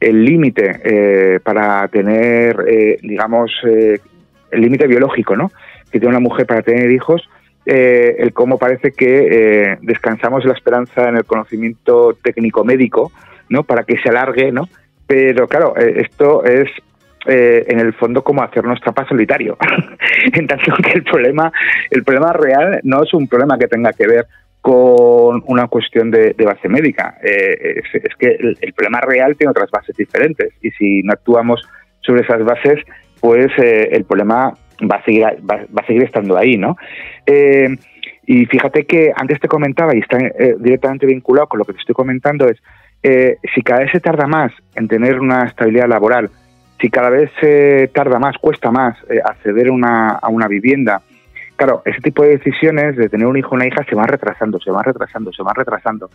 el 0.00 0.24
límite 0.24 0.80
eh, 0.84 1.40
para 1.42 1.86
tener, 1.88 2.64
eh, 2.68 2.98
digamos, 3.02 3.50
eh, 3.66 3.98
el 4.50 4.60
límite 4.60 4.86
biológico, 4.86 5.36
¿no? 5.36 5.50
Que 5.90 5.98
tiene 5.98 6.08
una 6.16 6.20
mujer 6.20 6.46
para 6.46 6.62
tener 6.62 6.90
hijos, 6.90 7.28
el 7.66 8.32
cómo 8.32 8.58
parece 8.58 8.92
que 8.92 9.76
descansamos 9.82 10.44
la 10.44 10.52
esperanza 10.52 11.08
en 11.08 11.16
el 11.16 11.24
conocimiento 11.24 12.16
técnico 12.22 12.64
médico, 12.64 13.10
¿no? 13.48 13.64
Para 13.64 13.82
que 13.84 13.98
se 13.98 14.08
alargue, 14.08 14.52
¿no? 14.52 14.68
Pero 15.06 15.48
claro, 15.48 15.76
esto 15.76 16.44
es 16.44 16.70
eh, 17.28 17.64
en 17.66 17.80
el 17.80 17.92
fondo 17.94 18.22
como 18.22 18.42
hacernos 18.42 18.80
trapa 18.80 19.04
solitario. 19.08 19.58
en 20.32 20.46
tanto 20.46 20.76
que 20.76 20.92
el 20.92 21.02
problema, 21.02 21.52
el 21.90 22.04
problema 22.04 22.32
real 22.32 22.78
no 22.84 23.02
es 23.02 23.12
un 23.14 23.26
problema 23.26 23.58
que 23.58 23.66
tenga 23.66 23.92
que 23.92 24.06
ver 24.06 24.26
con 24.60 25.42
una 25.46 25.66
cuestión 25.66 26.12
de, 26.12 26.34
base 26.38 26.68
médica. 26.68 27.18
Eh, 27.22 27.82
es, 27.92 28.16
que 28.16 28.28
el, 28.28 28.72
problema 28.74 29.00
real 29.00 29.36
tiene 29.36 29.50
otras 29.50 29.70
bases 29.72 29.96
diferentes 29.96 30.52
y 30.62 30.70
si 30.72 31.02
no 31.02 31.12
actuamos 31.14 31.68
sobre 32.00 32.22
esas 32.22 32.44
bases, 32.44 32.84
pues 33.20 33.48
eh, 33.58 33.88
el 33.90 34.04
problema 34.04 34.54
va 34.82 34.96
a 34.96 35.04
seguir 35.04 35.24
va, 35.24 35.64
a 35.76 35.86
seguir 35.86 36.04
estando 36.04 36.36
ahí, 36.36 36.56
¿no? 36.56 36.76
y 38.28 38.46
fíjate 38.46 38.86
que 38.86 39.12
antes 39.14 39.40
te 39.40 39.48
comentaba 39.48 39.94
y 39.94 40.00
está 40.00 40.18
directamente 40.58 41.06
vinculado 41.06 41.46
con 41.48 41.58
lo 41.58 41.64
que 41.64 41.72
te 41.72 41.80
estoy 41.80 41.94
comentando 41.94 42.46
es 42.48 42.58
si 43.54 43.62
cada 43.62 43.80
vez 43.80 43.92
se 43.92 44.00
tarda 44.00 44.26
más 44.26 44.52
en 44.74 44.88
tener 44.88 45.20
una 45.20 45.44
estabilidad 45.44 45.88
laboral 45.88 46.30
si 46.80 46.90
cada 46.90 47.10
vez 47.10 47.30
se 47.40 47.90
tarda 47.94 48.18
más, 48.18 48.36
cuesta 48.38 48.70
más 48.70 48.96
eh, 49.08 49.20
acceder 49.24 49.68
a 49.68 50.28
una 50.28 50.48
vivienda, 50.48 51.00
claro, 51.56 51.82
ese 51.84 52.00
tipo 52.00 52.22
de 52.22 52.36
decisiones 52.36 52.96
de 52.96 53.08
tener 53.08 53.26
un 53.26 53.36
hijo 53.36 53.50
o 53.50 53.54
una 53.54 53.66
hija 53.66 53.84
se 53.88 53.94
van 53.94 54.08
retrasando, 54.08 54.60
se 54.60 54.70
van 54.70 54.84
retrasando, 54.84 55.32
se 55.32 55.42
van 55.42 55.54
retrasando. 55.54 56.10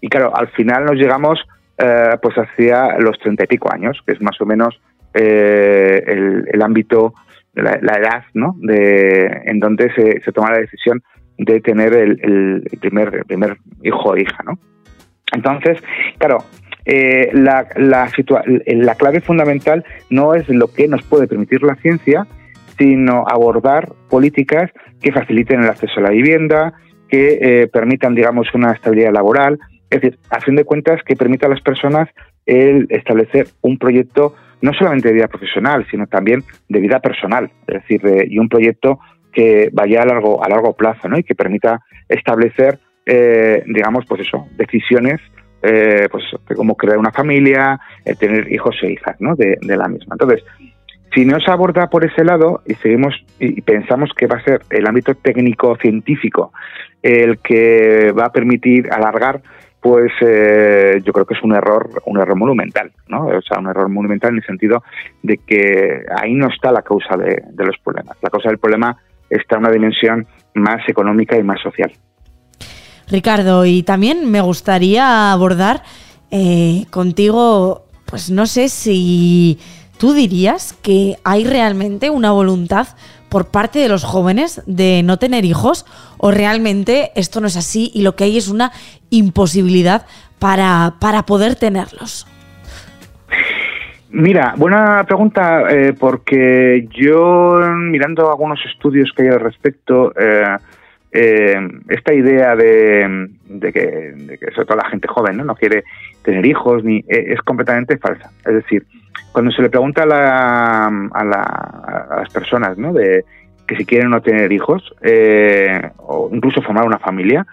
Y 0.00 0.08
claro, 0.08 0.34
al 0.36 0.48
final 0.48 0.84
nos 0.84 0.96
llegamos 0.96 1.40
eh, 1.78 2.16
pues 2.20 2.36
hacia 2.36 2.98
los 2.98 3.18
treinta 3.18 3.44
y 3.44 3.46
pico 3.46 3.72
años, 3.72 4.02
que 4.04 4.12
es 4.12 4.20
más 4.20 4.38
o 4.40 4.46
menos 4.46 4.80
eh, 5.14 6.02
el, 6.06 6.62
ámbito, 6.62 7.14
la, 7.54 7.78
la, 7.82 7.98
edad, 7.98 8.24
¿no? 8.34 8.56
De, 8.60 9.42
en 9.44 9.58
donde 9.58 9.92
se, 9.94 10.20
se 10.20 10.32
toma 10.32 10.52
la 10.52 10.60
decisión 10.60 11.02
de 11.38 11.60
tener 11.60 11.94
el, 11.94 12.18
el, 12.22 12.78
primer, 12.80 13.24
primer 13.26 13.56
hijo 13.82 14.10
o 14.10 14.16
hija, 14.16 14.42
¿no? 14.44 14.58
Entonces, 15.32 15.82
claro, 16.18 16.38
eh, 16.84 17.30
la, 17.32 17.66
la, 17.76 18.10
la 18.66 18.94
clave 18.94 19.20
fundamental 19.20 19.84
no 20.10 20.34
es 20.34 20.48
lo 20.48 20.68
que 20.68 20.88
nos 20.88 21.02
puede 21.04 21.26
permitir 21.26 21.62
la 21.62 21.76
ciencia, 21.76 22.26
sino 22.78 23.24
abordar 23.28 23.92
políticas 24.08 24.70
que 25.00 25.12
faciliten 25.12 25.62
el 25.62 25.70
acceso 25.70 26.00
a 26.00 26.02
la 26.02 26.10
vivienda, 26.10 26.74
que 27.08 27.38
eh, 27.40 27.68
permitan, 27.68 28.14
digamos, 28.14 28.48
una 28.54 28.72
estabilidad 28.72 29.12
laboral, 29.12 29.58
es 29.90 30.00
decir, 30.00 30.18
a 30.30 30.40
fin 30.40 30.56
de 30.56 30.64
cuentas, 30.64 31.00
que 31.04 31.16
permita 31.16 31.46
a 31.46 31.50
las 31.50 31.60
personas 31.60 32.08
el 32.46 32.86
establecer 32.90 33.48
un 33.60 33.78
proyecto 33.78 34.34
no 34.62 34.72
solamente 34.72 35.08
de 35.08 35.14
vida 35.14 35.28
profesional, 35.28 35.86
sino 35.90 36.06
también 36.06 36.42
de 36.68 36.80
vida 36.80 37.00
personal, 37.00 37.50
es 37.66 37.82
decir, 37.82 38.00
y 38.28 38.38
un 38.38 38.48
proyecto 38.48 38.98
que 39.32 39.70
vaya 39.72 40.02
a 40.02 40.06
largo 40.06 40.44
a 40.44 40.48
largo 40.48 40.74
plazo, 40.74 41.08
¿no? 41.08 41.18
Y 41.18 41.24
que 41.24 41.34
permita 41.34 41.80
establecer, 42.08 42.78
eh, 43.04 43.62
digamos, 43.66 44.04
pues 44.06 44.22
eso, 44.22 44.46
decisiones 44.56 45.20
eh, 45.62 46.08
pues 46.10 46.24
como 46.56 46.76
crear 46.76 46.98
una 46.98 47.12
familia, 47.12 47.78
eh, 48.04 48.16
tener 48.16 48.52
hijos 48.52 48.76
e 48.82 48.92
hijas, 48.92 49.14
¿no? 49.20 49.36
De, 49.36 49.56
la 49.62 49.86
misma. 49.86 50.14
Entonces, 50.14 50.44
si 51.14 51.24
no 51.24 51.38
se 51.38 51.50
aborda 51.52 51.88
por 51.88 52.04
ese 52.04 52.24
lado 52.24 52.62
y 52.66 52.74
seguimos 52.74 53.14
y 53.38 53.60
pensamos 53.60 54.10
que 54.16 54.26
va 54.26 54.38
a 54.38 54.44
ser 54.44 54.62
el 54.70 54.86
ámbito 54.88 55.14
técnico 55.14 55.76
científico 55.76 56.52
el 57.00 57.38
que 57.38 58.12
va 58.12 58.26
a 58.26 58.32
permitir 58.32 58.88
alargar 58.92 59.42
pues 59.82 60.10
eh, 60.22 61.02
yo 61.04 61.12
creo 61.12 61.26
que 61.26 61.34
es 61.34 61.42
un 61.42 61.54
error 61.54 62.02
un 62.06 62.18
error 62.18 62.36
monumental 62.36 62.92
no 63.08 63.26
o 63.26 63.42
sea 63.42 63.58
un 63.58 63.66
error 63.66 63.88
monumental 63.88 64.30
en 64.30 64.36
el 64.36 64.44
sentido 64.44 64.82
de 65.22 65.36
que 65.38 66.04
ahí 66.16 66.32
no 66.32 66.48
está 66.48 66.72
la 66.72 66.82
causa 66.82 67.16
de 67.16 67.64
los 67.64 67.76
problemas. 67.84 68.16
La 68.22 68.30
causa 68.30 68.48
del 68.48 68.58
problema 68.58 68.96
está 69.28 69.56
en 69.56 69.62
una 69.62 69.70
dimensión 69.70 70.26
más 70.54 70.88
económica 70.88 71.36
y 71.36 71.42
más 71.42 71.60
social. 71.60 71.92
Ricardo, 73.08 73.64
y 73.64 73.82
también 73.82 74.30
me 74.30 74.40
gustaría 74.40 75.32
abordar 75.32 75.82
eh, 76.30 76.86
contigo, 76.90 77.84
pues 78.06 78.30
no 78.30 78.46
sé 78.46 78.68
si 78.68 79.58
tú 79.98 80.12
dirías 80.14 80.72
que 80.72 81.16
hay 81.24 81.44
realmente 81.44 82.10
una 82.10 82.32
voluntad 82.32 82.88
por 83.32 83.46
parte 83.46 83.78
de 83.78 83.88
los 83.88 84.04
jóvenes 84.04 84.62
de 84.66 85.02
no 85.02 85.16
tener 85.16 85.46
hijos 85.46 85.86
o 86.18 86.30
realmente 86.30 87.12
esto 87.14 87.40
no 87.40 87.46
es 87.46 87.56
así 87.56 87.90
y 87.94 88.02
lo 88.02 88.14
que 88.14 88.24
hay 88.24 88.36
es 88.36 88.48
una 88.48 88.72
imposibilidad 89.08 90.04
para, 90.38 90.96
para 91.00 91.22
poder 91.22 91.54
tenerlos. 91.54 92.26
Mira, 94.10 94.52
buena 94.58 95.02
pregunta, 95.04 95.64
eh, 95.70 95.94
porque 95.98 96.86
yo 96.90 97.58
mirando 97.74 98.28
algunos 98.28 98.60
estudios 98.70 99.10
que 99.16 99.22
hay 99.22 99.28
al 99.28 99.40
respecto, 99.40 100.12
eh, 100.14 100.58
eh, 101.12 101.68
esta 101.88 102.12
idea 102.12 102.54
de, 102.54 103.30
que, 103.72 104.14
sobre 104.54 104.66
todo 104.66 104.76
la 104.76 104.90
gente 104.90 105.08
joven 105.08 105.38
no, 105.38 105.44
no 105.44 105.54
quiere 105.54 105.84
tener 106.22 106.44
hijos 106.44 106.84
ni 106.84 107.02
es 107.08 107.40
completamente 107.40 107.96
falsa. 107.96 108.30
Es 108.44 108.52
decir, 108.52 108.84
cuando 109.32 109.50
se 109.50 109.62
le 109.62 109.70
pregunta 109.70 110.04
a, 110.04 110.86
a, 110.86 111.24
las 111.24 112.32
personas 112.32 112.76
¿no? 112.78 112.92
de 112.92 113.24
que 113.66 113.76
si 113.76 113.84
quieren 113.84 114.08
o 114.08 114.10
no 114.10 114.22
tener 114.22 114.52
hijos 114.52 114.94
eh, 115.02 115.90
o 115.98 116.30
incluso 116.32 116.62
formar 116.62 116.84
una 116.84 116.98
familia, 116.98 117.46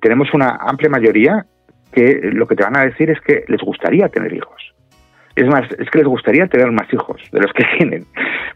tenemos 0.00 0.32
una 0.34 0.56
amplia 0.60 0.90
mayoría 0.90 1.46
que 1.92 2.20
lo 2.32 2.46
que 2.46 2.56
te 2.56 2.64
van 2.64 2.76
a 2.76 2.84
decir 2.84 3.10
es 3.10 3.20
que 3.20 3.44
les 3.48 3.60
gustaría 3.60 4.08
tener 4.08 4.32
hijos. 4.32 4.74
Es 5.34 5.46
más, 5.46 5.70
es 5.78 5.90
que 5.90 5.98
les 5.98 6.06
gustaría 6.06 6.46
tener 6.46 6.70
más 6.72 6.92
hijos 6.92 7.20
de 7.30 7.40
los 7.40 7.52
que 7.52 7.64
tienen. 7.78 8.06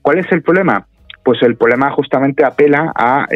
¿Cuál 0.02 0.18
es 0.18 0.30
el 0.32 0.42
problema? 0.42 0.86
Pues 1.24 1.42
el 1.42 1.56
problema 1.56 1.90
justamente 1.90 2.44
apela 2.44 2.92
a, 2.94 3.26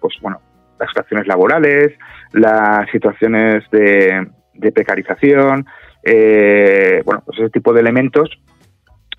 pues 0.00 0.14
bueno, 0.20 0.40
las 0.78 0.88
situaciones 0.88 1.26
laborales, 1.26 1.92
las 2.32 2.88
situaciones 2.90 3.64
de, 3.70 4.26
precarización, 4.72 5.66
eh, 6.02 7.02
bueno, 7.04 7.22
pues 7.24 7.38
ese 7.38 7.50
tipo 7.50 7.72
de 7.72 7.80
elementos 7.80 8.30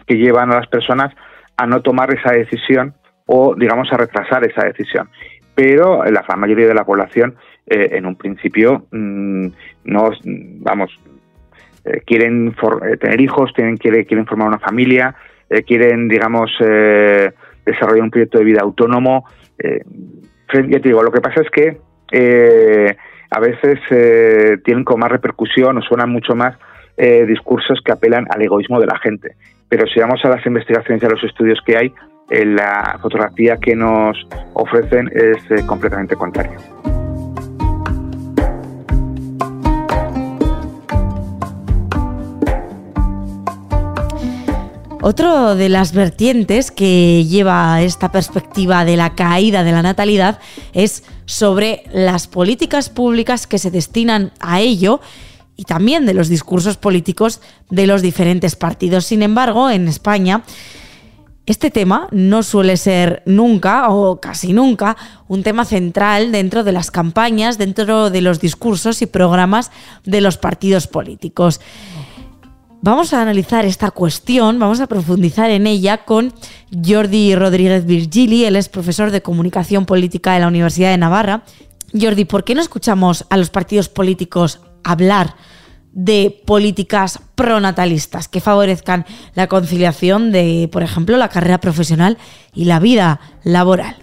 que 0.07 0.15
llevan 0.15 0.51
a 0.51 0.55
las 0.55 0.67
personas 0.67 1.13
a 1.57 1.67
no 1.67 1.81
tomar 1.81 2.13
esa 2.13 2.31
decisión 2.31 2.93
o, 3.25 3.55
digamos, 3.55 3.91
a 3.91 3.97
retrasar 3.97 4.45
esa 4.47 4.65
decisión. 4.65 5.09
Pero 5.53 6.03
la 6.05 6.23
mayoría 6.35 6.67
de 6.67 6.73
la 6.73 6.85
población, 6.85 7.35
eh, 7.65 7.89
en 7.93 8.05
un 8.05 8.15
principio, 8.15 8.87
mm, 8.91 9.47
no, 9.85 10.11
vamos, 10.59 10.91
eh, 11.83 12.01
quieren 12.05 12.55
tener 12.99 13.21
hijos, 13.21 13.53
tienen, 13.53 13.77
quieren, 13.77 14.05
quieren 14.05 14.25
formar 14.25 14.47
una 14.47 14.59
familia, 14.59 15.15
quieren, 15.65 16.09
digamos, 16.09 16.51
desarrollar 16.59 18.03
un 18.03 18.11
proyecto 18.11 18.37
de 18.37 18.43
vida 18.43 18.59
autónomo 18.61 19.25
ya 20.53 20.79
te 20.79 20.89
digo, 20.89 21.03
lo 21.03 21.11
que 21.11 21.21
pasa 21.21 21.41
es 21.41 21.49
que 21.49 21.77
eh, 22.11 22.95
a 23.29 23.39
veces 23.39 23.79
eh, 23.89 24.57
tienen 24.63 24.83
como 24.83 24.99
más 24.99 25.11
repercusión 25.11 25.77
o 25.77 25.81
suenan 25.81 26.09
mucho 26.09 26.35
más 26.35 26.57
eh, 26.95 27.25
discursos 27.25 27.79
que 27.83 27.91
apelan 27.91 28.25
al 28.29 28.41
egoísmo 28.41 28.79
de 28.79 28.87
la 28.87 28.97
gente. 28.99 29.35
Pero 29.69 29.85
si 29.87 29.99
vamos 29.99 30.23
a 30.23 30.29
las 30.29 30.45
investigaciones 30.45 31.03
y 31.03 31.05
a 31.05 31.09
los 31.09 31.23
estudios 31.23 31.59
que 31.65 31.77
hay, 31.77 31.93
la 32.29 32.97
fotografía 33.01 33.57
que 33.57 33.75
nos 33.75 34.17
ofrecen 34.53 35.09
es 35.13 35.65
completamente 35.65 36.15
contraria. 36.15 36.57
Otro 45.09 45.55
de 45.55 45.69
las 45.69 45.93
vertientes 45.93 46.69
que 46.69 47.23
lleva 47.23 47.81
esta 47.81 48.11
perspectiva 48.11 48.83
de 48.83 48.97
la 48.97 49.15
caída 49.15 49.63
de 49.63 49.71
la 49.71 49.81
natalidad 49.81 50.39
es 50.73 51.05
sobre 51.25 51.83
las 51.93 52.27
políticas 52.27 52.89
públicas 52.89 53.47
que 53.47 53.57
se 53.57 53.71
destinan 53.71 54.31
a 54.41 54.59
ello 54.59 54.99
y 55.57 55.63
también 55.63 56.05
de 56.05 56.13
los 56.13 56.29
discursos 56.29 56.77
políticos 56.77 57.41
de 57.69 57.87
los 57.87 58.01
diferentes 58.01 58.55
partidos. 58.55 59.05
Sin 59.05 59.23
embargo, 59.23 59.69
en 59.69 59.87
España 59.87 60.43
Este 61.47 61.71
tema 61.71 62.09
no 62.11 62.43
suele 62.43 62.75
ser 62.75 63.23
nunca 63.25 63.87
o 63.87 64.19
casi 64.19 64.51
nunca 64.51 64.97
un 65.29 65.43
tema 65.43 65.63
central 65.63 66.33
dentro 66.33 66.65
de 66.65 66.73
las 66.73 66.91
campañas, 66.91 67.57
dentro 67.57 68.09
de 68.09 68.19
los 68.19 68.41
discursos 68.41 69.01
y 69.01 69.05
programas 69.05 69.71
de 70.03 70.19
los 70.19 70.37
partidos 70.37 70.87
políticos. 70.87 71.61
Vamos 72.81 73.13
a 73.13 73.21
analizar 73.21 73.63
esta 73.63 73.91
cuestión, 73.91 74.59
vamos 74.59 74.81
a 74.81 74.87
profundizar 74.87 75.49
en 75.49 75.67
ella 75.67 76.03
con 76.03 76.33
Jordi 76.85 77.33
Rodríguez 77.33 77.85
Virgili, 77.85 78.43
él 78.43 78.57
es 78.57 78.67
profesor 78.67 79.09
de 79.11 79.21
comunicación 79.21 79.85
política 79.85 80.33
de 80.33 80.41
la 80.41 80.49
Universidad 80.49 80.91
de 80.91 80.97
Navarra. 80.97 81.43
Jordi, 81.97 82.25
¿por 82.25 82.43
qué 82.43 82.55
no 82.55 82.61
escuchamos 82.61 83.25
a 83.29 83.37
los 83.37 83.49
partidos 83.49 83.87
políticos 83.87 84.59
hablar 84.83 85.35
de 85.97 86.43
políticas 86.45 87.19
pronatalistas 87.33 88.27
que 88.27 88.39
favorezcan 88.39 89.03
la 89.33 89.47
conciliación 89.47 90.31
de, 90.31 90.69
por 90.71 90.83
ejemplo, 90.83 91.17
la 91.17 91.29
carrera 91.29 91.57
profesional 91.57 92.19
y 92.53 92.65
la 92.65 92.79
vida 92.79 93.19
laboral. 93.43 93.95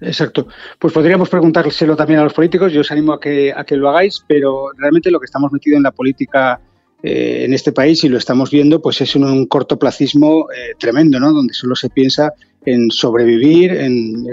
Exacto. 0.00 0.48
Pues 0.80 0.92
podríamos 0.92 1.28
preguntárselo 1.28 1.94
también 1.94 2.18
a 2.18 2.24
los 2.24 2.32
políticos. 2.32 2.72
Yo 2.72 2.80
os 2.80 2.90
animo 2.90 3.12
a 3.12 3.20
que, 3.20 3.52
a 3.56 3.62
que 3.62 3.76
lo 3.76 3.88
hagáis, 3.88 4.24
pero 4.26 4.72
realmente 4.76 5.12
lo 5.12 5.20
que 5.20 5.26
estamos 5.26 5.52
metidos 5.52 5.76
en 5.76 5.84
la 5.84 5.92
política 5.92 6.60
eh, 7.04 7.44
en 7.44 7.54
este 7.54 7.70
país 7.70 8.02
y 8.02 8.08
lo 8.08 8.18
estamos 8.18 8.50
viendo, 8.50 8.82
pues 8.82 9.00
es 9.00 9.14
un, 9.14 9.46
cortoplacismo 9.46 10.48
eh, 10.50 10.74
tremendo, 10.76 11.20
¿no? 11.20 11.32
Donde 11.32 11.54
solo 11.54 11.76
se 11.76 11.88
piensa 11.88 12.32
en 12.64 12.90
sobrevivir, 12.90 13.70
en, 13.70 14.26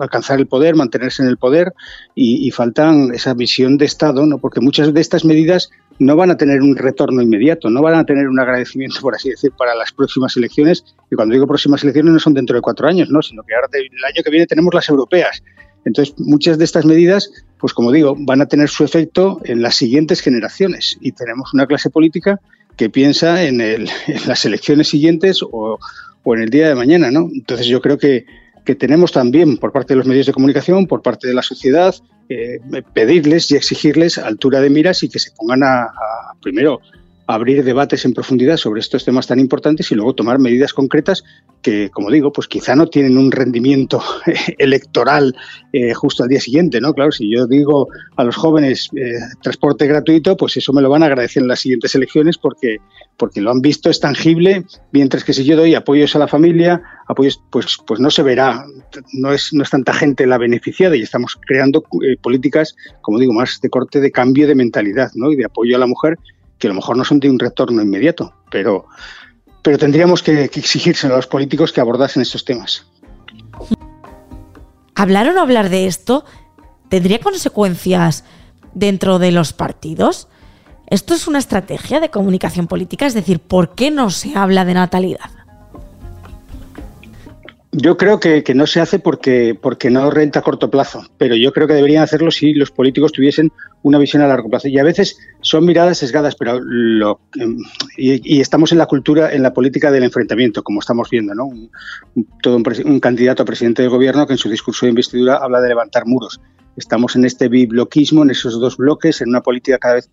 alcanzar 0.00 0.38
el 0.38 0.46
poder, 0.46 0.76
mantenerse 0.76 1.24
en 1.24 1.28
el 1.28 1.36
poder 1.36 1.72
y, 2.14 2.46
y, 2.46 2.52
faltan 2.52 3.12
esa 3.12 3.34
visión 3.34 3.76
de 3.76 3.86
Estado, 3.86 4.24
¿no? 4.24 4.38
Porque 4.38 4.60
muchas 4.60 4.94
de 4.94 5.00
estas 5.00 5.24
medidas 5.24 5.70
no 6.02 6.16
van 6.16 6.30
a 6.30 6.36
tener 6.36 6.62
un 6.62 6.76
retorno 6.76 7.22
inmediato, 7.22 7.70
no 7.70 7.80
van 7.80 7.94
a 7.94 8.04
tener 8.04 8.26
un 8.28 8.38
agradecimiento, 8.40 9.00
por 9.00 9.14
así 9.14 9.30
decir, 9.30 9.52
para 9.56 9.74
las 9.74 9.92
próximas 9.92 10.36
elecciones. 10.36 10.84
Y 11.10 11.14
cuando 11.14 11.34
digo 11.34 11.46
próximas 11.46 11.82
elecciones 11.84 12.12
no 12.12 12.18
son 12.18 12.34
dentro 12.34 12.56
de 12.56 12.62
cuatro 12.62 12.88
años, 12.88 13.08
¿no? 13.08 13.22
sino 13.22 13.42
que 13.44 13.54
ahora 13.54 13.68
el 13.72 14.04
año 14.04 14.22
que 14.24 14.30
viene 14.30 14.46
tenemos 14.46 14.74
las 14.74 14.88
europeas. 14.88 15.42
Entonces, 15.84 16.14
muchas 16.18 16.58
de 16.58 16.64
estas 16.64 16.84
medidas, 16.84 17.30
pues 17.58 17.72
como 17.72 17.92
digo, 17.92 18.16
van 18.18 18.40
a 18.40 18.46
tener 18.46 18.68
su 18.68 18.84
efecto 18.84 19.40
en 19.44 19.62
las 19.62 19.76
siguientes 19.76 20.20
generaciones. 20.20 20.96
Y 21.00 21.12
tenemos 21.12 21.54
una 21.54 21.66
clase 21.66 21.88
política 21.88 22.40
que 22.76 22.90
piensa 22.90 23.44
en, 23.44 23.86
las 24.26 24.44
elecciones 24.44 24.88
siguientes 24.88 25.42
o, 25.42 25.78
o, 26.24 26.34
en 26.34 26.42
el 26.42 26.50
día 26.50 26.68
de 26.68 26.74
mañana, 26.74 27.10
¿no? 27.10 27.28
Entonces, 27.32 27.66
yo 27.66 27.80
creo 27.80 27.98
que, 27.98 28.26
que 28.64 28.74
tenemos 28.74 29.12
también 29.12 29.56
por 29.56 29.72
parte 29.72 29.94
de 29.94 29.98
los 29.98 30.06
medios 30.06 30.26
de 30.26 30.32
comunicación, 30.32 30.86
por 30.86 31.02
parte 31.02 31.28
de 31.28 31.34
la 31.34 31.42
sociedad, 31.42 31.94
eh, 32.28 32.60
pedirles 32.92 33.50
y 33.50 33.56
exigirles 33.56 34.18
altura 34.18 34.60
de 34.60 34.70
miras 34.70 35.02
y 35.02 35.08
que 35.08 35.18
se 35.18 35.32
pongan 35.32 35.62
a, 35.62 35.82
a 35.82 36.34
primero 36.40 36.80
abrir 37.34 37.64
debates 37.64 38.04
en 38.04 38.12
profundidad 38.12 38.56
sobre 38.56 38.80
estos 38.80 39.04
temas 39.04 39.26
tan 39.26 39.40
importantes 39.40 39.90
y 39.90 39.94
luego 39.94 40.14
tomar 40.14 40.38
medidas 40.38 40.74
concretas 40.74 41.24
que, 41.62 41.90
como 41.90 42.10
digo, 42.10 42.32
pues 42.32 42.46
quizá 42.46 42.74
no 42.74 42.88
tienen 42.88 43.16
un 43.16 43.30
rendimiento 43.30 44.02
electoral 44.58 45.34
eh, 45.72 45.94
justo 45.94 46.22
al 46.22 46.28
día 46.28 46.40
siguiente, 46.40 46.80
¿no? 46.80 46.92
Claro, 46.92 47.10
si 47.12 47.30
yo 47.34 47.46
digo 47.46 47.88
a 48.16 48.24
los 48.24 48.36
jóvenes 48.36 48.90
eh, 48.96 49.12
transporte 49.40 49.86
gratuito, 49.86 50.36
pues 50.36 50.56
eso 50.56 50.72
me 50.72 50.82
lo 50.82 50.90
van 50.90 51.02
a 51.02 51.06
agradecer 51.06 51.42
en 51.42 51.48
las 51.48 51.60
siguientes 51.60 51.94
elecciones 51.94 52.36
porque, 52.36 52.78
porque 53.16 53.40
lo 53.40 53.50
han 53.50 53.60
visto, 53.60 53.88
es 53.88 54.00
tangible, 54.00 54.64
mientras 54.90 55.24
que 55.24 55.32
si 55.32 55.44
yo 55.44 55.56
doy 55.56 55.74
apoyos 55.74 56.14
a 56.16 56.18
la 56.18 56.28
familia, 56.28 56.82
apoyos, 57.06 57.40
pues, 57.50 57.78
pues 57.86 58.00
no 58.00 58.10
se 58.10 58.22
verá, 58.22 58.64
no 59.14 59.32
es, 59.32 59.54
no 59.54 59.62
es 59.62 59.70
tanta 59.70 59.94
gente 59.94 60.26
la 60.26 60.38
beneficiada 60.38 60.96
y 60.96 61.02
estamos 61.02 61.38
creando 61.46 61.84
eh, 62.04 62.16
políticas, 62.20 62.76
como 63.00 63.18
digo, 63.18 63.32
más 63.32 63.60
de 63.62 63.70
corte 63.70 64.00
de 64.00 64.10
cambio 64.10 64.46
de 64.46 64.54
mentalidad, 64.54 65.12
¿no? 65.14 65.32
Y 65.32 65.36
de 65.36 65.46
apoyo 65.46 65.76
a 65.76 65.78
la 65.78 65.86
mujer 65.86 66.18
que 66.62 66.68
a 66.68 66.70
lo 66.70 66.76
mejor 66.76 66.96
no 66.96 67.04
son 67.04 67.18
de 67.18 67.28
un 67.28 67.40
retorno 67.40 67.82
inmediato, 67.82 68.32
pero, 68.48 68.86
pero 69.62 69.78
tendríamos 69.78 70.22
que, 70.22 70.48
que 70.48 70.60
exigirse 70.60 71.08
a 71.08 71.10
los 71.10 71.26
políticos 71.26 71.72
que 71.72 71.80
abordasen 71.80 72.22
estos 72.22 72.44
temas. 72.44 72.86
¿Hablar 74.94 75.26
o 75.26 75.32
no 75.32 75.40
hablar 75.40 75.70
de 75.70 75.88
esto 75.88 76.24
tendría 76.88 77.18
consecuencias 77.18 78.22
dentro 78.74 79.18
de 79.18 79.32
los 79.32 79.52
partidos? 79.52 80.28
¿Esto 80.86 81.14
es 81.14 81.26
una 81.26 81.40
estrategia 81.40 81.98
de 81.98 82.10
comunicación 82.10 82.68
política? 82.68 83.06
Es 83.06 83.14
decir, 83.14 83.40
¿por 83.40 83.74
qué 83.74 83.90
no 83.90 84.10
se 84.10 84.36
habla 84.36 84.64
de 84.64 84.74
natalidad? 84.74 85.41
Yo 87.74 87.96
creo 87.96 88.20
que, 88.20 88.44
no 88.54 88.66
se 88.66 88.80
hace 88.80 88.98
porque, 88.98 89.58
porque 89.58 89.88
no 89.88 90.10
renta 90.10 90.40
a 90.40 90.42
corto 90.42 90.70
plazo, 90.70 91.06
pero 91.16 91.36
yo 91.36 91.54
creo 91.54 91.66
que 91.66 91.72
deberían 91.72 92.02
hacerlo 92.02 92.30
si 92.30 92.52
los 92.52 92.70
políticos 92.70 93.12
tuviesen 93.12 93.50
una 93.82 93.96
visión 93.96 94.20
a 94.20 94.28
largo 94.28 94.50
plazo. 94.50 94.68
Y 94.68 94.78
a 94.78 94.84
veces 94.84 95.16
son 95.40 95.64
miradas 95.64 95.96
sesgadas, 95.96 96.36
pero 96.36 96.60
lo, 96.60 97.20
y, 97.96 98.36
y, 98.36 98.42
estamos 98.42 98.72
en 98.72 98.78
la 98.78 98.84
cultura, 98.84 99.32
en 99.32 99.42
la 99.42 99.54
política 99.54 99.90
del 99.90 100.04
enfrentamiento, 100.04 100.62
como 100.62 100.80
estamos 100.80 101.08
viendo, 101.08 101.34
¿no? 101.34 101.46
Un, 101.46 101.70
todo 102.42 102.56
un, 102.56 102.64
un, 102.84 103.00
candidato 103.00 103.42
a 103.42 103.46
presidente 103.46 103.80
del 103.80 103.90
gobierno 103.90 104.26
que 104.26 104.34
en 104.34 104.38
su 104.38 104.50
discurso 104.50 104.84
de 104.84 104.90
investidura 104.90 105.38
habla 105.38 105.62
de 105.62 105.70
levantar 105.70 106.04
muros. 106.04 106.42
Estamos 106.76 107.16
en 107.16 107.24
este 107.24 107.48
bibloquismo, 107.48 108.22
en 108.22 108.30
esos 108.32 108.60
dos 108.60 108.76
bloques, 108.76 109.22
en 109.22 109.30
una 109.30 109.40
política 109.40 109.78
cada 109.78 109.94
vez 109.94 110.10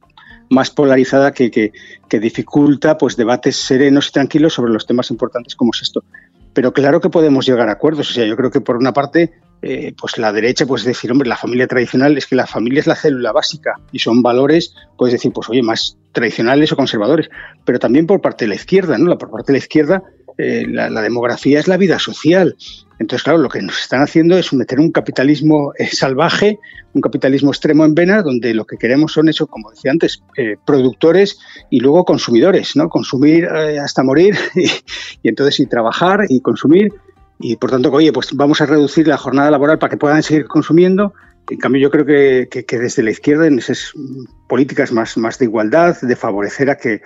más 0.49 0.71
polarizada 0.71 1.33
que, 1.33 1.51
que, 1.51 1.73
que 2.07 2.19
dificulta 2.21 2.97
pues 2.97 3.17
debates 3.17 3.57
serenos 3.57 4.07
y 4.07 4.11
tranquilos 4.13 4.53
sobre 4.53 4.71
los 4.71 4.87
temas 4.87 5.11
importantes 5.11 5.55
como 5.55 5.71
es 5.73 5.81
esto 5.81 6.03
pero 6.53 6.73
claro 6.73 6.99
que 7.01 7.09
podemos 7.09 7.45
llegar 7.45 7.69
a 7.69 7.73
acuerdos. 7.73 8.09
O 8.09 8.13
sea, 8.13 8.25
yo 8.25 8.35
creo 8.35 8.51
que 8.51 8.61
por 8.61 8.77
una 8.77 8.93
parte, 8.93 9.31
eh, 9.61 9.93
pues 9.99 10.17
la 10.17 10.31
derecha 10.31 10.65
puede 10.65 10.83
decir, 10.83 11.11
hombre, 11.11 11.29
la 11.29 11.37
familia 11.37 11.67
tradicional 11.67 12.17
es 12.17 12.25
que 12.25 12.35
la 12.35 12.47
familia 12.47 12.79
es 12.79 12.87
la 12.87 12.95
célula 12.95 13.31
básica 13.31 13.75
y 13.91 13.99
son 13.99 14.21
valores, 14.21 14.73
puedes 14.97 15.13
decir, 15.13 15.31
pues 15.31 15.49
oye, 15.49 15.61
más 15.61 15.97
tradicionales 16.11 16.71
o 16.71 16.75
conservadores. 16.75 17.29
Pero 17.65 17.79
también 17.79 18.07
por 18.07 18.21
parte 18.21 18.45
de 18.45 18.49
la 18.49 18.55
izquierda, 18.55 18.97
¿no? 18.97 19.17
Por 19.17 19.29
parte 19.29 19.51
de 19.51 19.59
la 19.59 19.63
izquierda, 19.63 20.03
eh, 20.37 20.65
la, 20.67 20.89
la, 20.89 21.01
demografía 21.01 21.59
es 21.59 21.67
la 21.67 21.77
vida 21.77 21.99
social. 21.99 22.55
Entonces, 22.99 23.23
claro, 23.23 23.39
lo 23.39 23.49
que 23.49 23.61
nos 23.61 23.79
están 23.79 24.01
haciendo 24.01 24.37
es 24.37 24.51
meter 24.51 24.79
un 24.79 24.91
capitalismo 24.91 25.73
eh, 25.77 25.87
salvaje, 25.87 26.59
un 26.93 27.01
capitalismo 27.01 27.49
extremo 27.49 27.85
en 27.85 27.95
vena, 27.95 28.21
donde 28.21 28.53
lo 28.53 28.65
que 28.65 28.77
queremos 28.77 29.13
son 29.13 29.29
eso, 29.29 29.47
como 29.47 29.71
decía 29.71 29.91
antes, 29.91 30.21
eh, 30.35 30.57
productores 30.65 31.39
y 31.69 31.79
luego 31.79 32.03
consumidores, 32.03 32.75
¿no? 32.75 32.89
Consumir 32.89 33.45
eh, 33.45 33.79
hasta 33.79 34.03
morir 34.03 34.37
y, 35.23 35.27
entonces 35.27 35.61
y 35.61 35.65
trabajar 35.65 36.25
y 36.27 36.41
consumir 36.41 36.93
y 37.39 37.55
por 37.55 37.71
tanto, 37.71 37.89
oye, 37.89 38.11
pues 38.11 38.33
vamos 38.33 38.59
a 38.59 38.65
reducir 38.65 39.07
la 39.07 39.17
jornada 39.17 39.49
laboral 39.49 39.79
para 39.79 39.91
que 39.91 39.97
puedan 39.97 40.21
seguir 40.21 40.47
consumiendo. 40.47 41.13
En 41.49 41.57
cambio, 41.57 41.81
yo 41.81 41.89
creo 41.89 42.05
que, 42.05 42.49
que, 42.51 42.65
que 42.65 42.77
desde 42.77 43.01
la 43.01 43.11
izquierda, 43.11 43.47
en 43.47 43.57
esas 43.59 43.93
políticas 44.49 44.91
más, 44.91 45.17
más 45.17 45.39
de 45.39 45.45
igualdad, 45.45 45.97
de 46.01 46.15
favorecer 46.17 46.69
a 46.69 46.77
que 46.77 47.01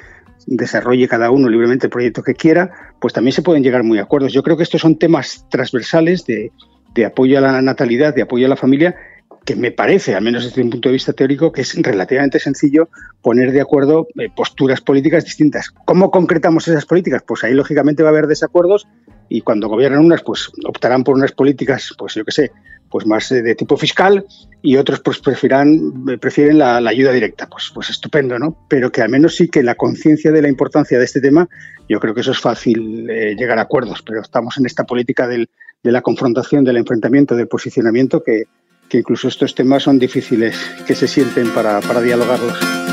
desarrolle 0.47 1.07
cada 1.07 1.31
uno 1.31 1.49
libremente 1.49 1.87
el 1.87 1.91
proyecto 1.91 2.23
que 2.23 2.33
quiera, 2.33 2.71
pues 2.99 3.13
también 3.13 3.33
se 3.33 3.41
pueden 3.41 3.63
llegar 3.63 3.83
muy 3.83 3.99
a 3.99 4.03
acuerdos. 4.03 4.33
Yo 4.33 4.43
creo 4.43 4.57
que 4.57 4.63
estos 4.63 4.81
son 4.81 4.97
temas 4.97 5.45
transversales 5.49 6.25
de, 6.25 6.51
de 6.93 7.05
apoyo 7.05 7.37
a 7.37 7.41
la 7.41 7.61
natalidad, 7.61 8.13
de 8.13 8.21
apoyo 8.21 8.45
a 8.45 8.49
la 8.49 8.55
familia, 8.55 8.95
que 9.45 9.55
me 9.55 9.71
parece, 9.71 10.15
al 10.15 10.23
menos 10.23 10.45
desde 10.45 10.61
un 10.61 10.69
punto 10.69 10.89
de 10.89 10.93
vista 10.93 11.13
teórico, 11.13 11.51
que 11.51 11.61
es 11.61 11.75
relativamente 11.75 12.39
sencillo 12.39 12.89
poner 13.21 13.51
de 13.51 13.61
acuerdo 13.61 14.07
eh, 14.17 14.29
posturas 14.33 14.79
políticas 14.81 15.25
distintas. 15.25 15.69
¿Cómo 15.85 16.11
concretamos 16.11 16.67
esas 16.67 16.85
políticas? 16.85 17.23
Pues 17.27 17.43
ahí 17.43 17.53
lógicamente 17.53 18.03
va 18.03 18.09
a 18.09 18.11
haber 18.11 18.27
desacuerdos 18.27 18.87
y 19.27 19.41
cuando 19.41 19.67
gobiernan 19.67 20.05
unas, 20.05 20.21
pues 20.21 20.49
optarán 20.65 21.03
por 21.03 21.15
unas 21.15 21.33
políticas, 21.33 21.93
pues 21.97 22.13
yo 22.13 22.23
qué 22.23 22.31
sé, 22.31 22.51
pues 22.93 23.07
más 23.07 23.27
de 23.27 23.55
tipo 23.55 23.75
fiscal 23.75 24.23
y 24.61 24.77
otros 24.77 24.99
pues 24.99 25.17
prefieren, 25.17 26.19
prefieren 26.19 26.59
la, 26.59 26.77
ayuda 26.77 27.11
directa. 27.11 27.47
Pues, 27.47 27.71
pues 27.73 27.89
estupendo, 27.89 28.37
¿no? 28.37 28.55
Pero 28.69 28.91
que 28.91 29.01
al 29.01 29.09
menos 29.09 29.35
sí 29.35 29.47
que 29.47 29.63
la 29.63 29.73
conciencia 29.73 30.31
de 30.31 30.43
la 30.43 30.47
importancia 30.47 30.99
de 30.99 31.05
este 31.05 31.19
tema, 31.19 31.49
yo 31.89 31.99
creo 31.99 32.13
que 32.13 32.21
eso 32.21 32.33
es 32.33 32.39
fácil 32.39 33.09
eh, 33.09 33.35
llegar 33.35 33.57
a 33.57 33.63
acuerdos, 33.63 34.03
pero 34.05 34.21
estamos 34.21 34.59
en 34.59 34.67
esta 34.67 34.83
política 34.83 35.27
del, 35.27 35.49
de 35.81 35.91
la 35.91 36.03
confrontación, 36.03 36.63
del 36.63 36.77
enfrentamiento, 36.77 37.35
del 37.35 37.47
posicionamiento, 37.47 38.21
que, 38.21 38.43
que 38.87 38.99
incluso 38.99 39.27
estos 39.27 39.55
temas 39.55 39.81
son 39.81 39.97
difíciles 39.97 40.55
que 40.85 40.93
se 40.93 41.07
sienten 41.07 41.49
para, 41.49 41.81
para 41.81 41.99
dialogarlos. 41.99 42.92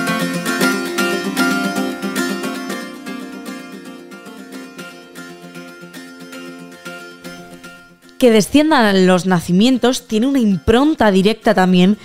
Que 8.21 8.31
desciendan 8.31 9.07
los 9.07 9.25
nacimientos 9.25 10.07
tiene 10.07 10.27
una 10.27 10.39
impronta 10.39 11.11
directa 11.11 11.55
también 11.55 11.97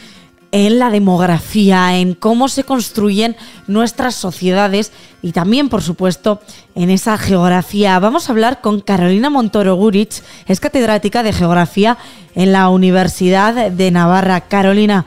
en 0.53 0.79
la 0.79 0.89
demografía, 0.89 1.97
en 1.97 2.13
cómo 2.13 2.47
se 2.47 2.63
construyen 2.63 3.35
nuestras 3.67 4.15
sociedades 4.15 4.93
y 5.21 5.33
también, 5.33 5.67
por 5.67 5.81
supuesto, 5.81 6.39
en 6.73 6.89
esa 6.89 7.17
geografía. 7.17 7.99
Vamos 7.99 8.29
a 8.29 8.31
hablar 8.31 8.61
con 8.61 8.79
Carolina 8.79 9.29
Montoro 9.29 9.75
Gurich, 9.75 10.23
es 10.47 10.61
catedrática 10.61 11.21
de 11.21 11.33
geografía 11.33 11.97
en 12.33 12.53
la 12.53 12.69
Universidad 12.69 13.69
de 13.69 13.91
Navarra. 13.91 14.39
Carolina, 14.39 15.05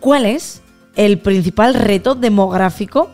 ¿cuál 0.00 0.24
es 0.24 0.62
el 0.96 1.18
principal 1.18 1.74
reto 1.74 2.14
demográfico 2.14 3.10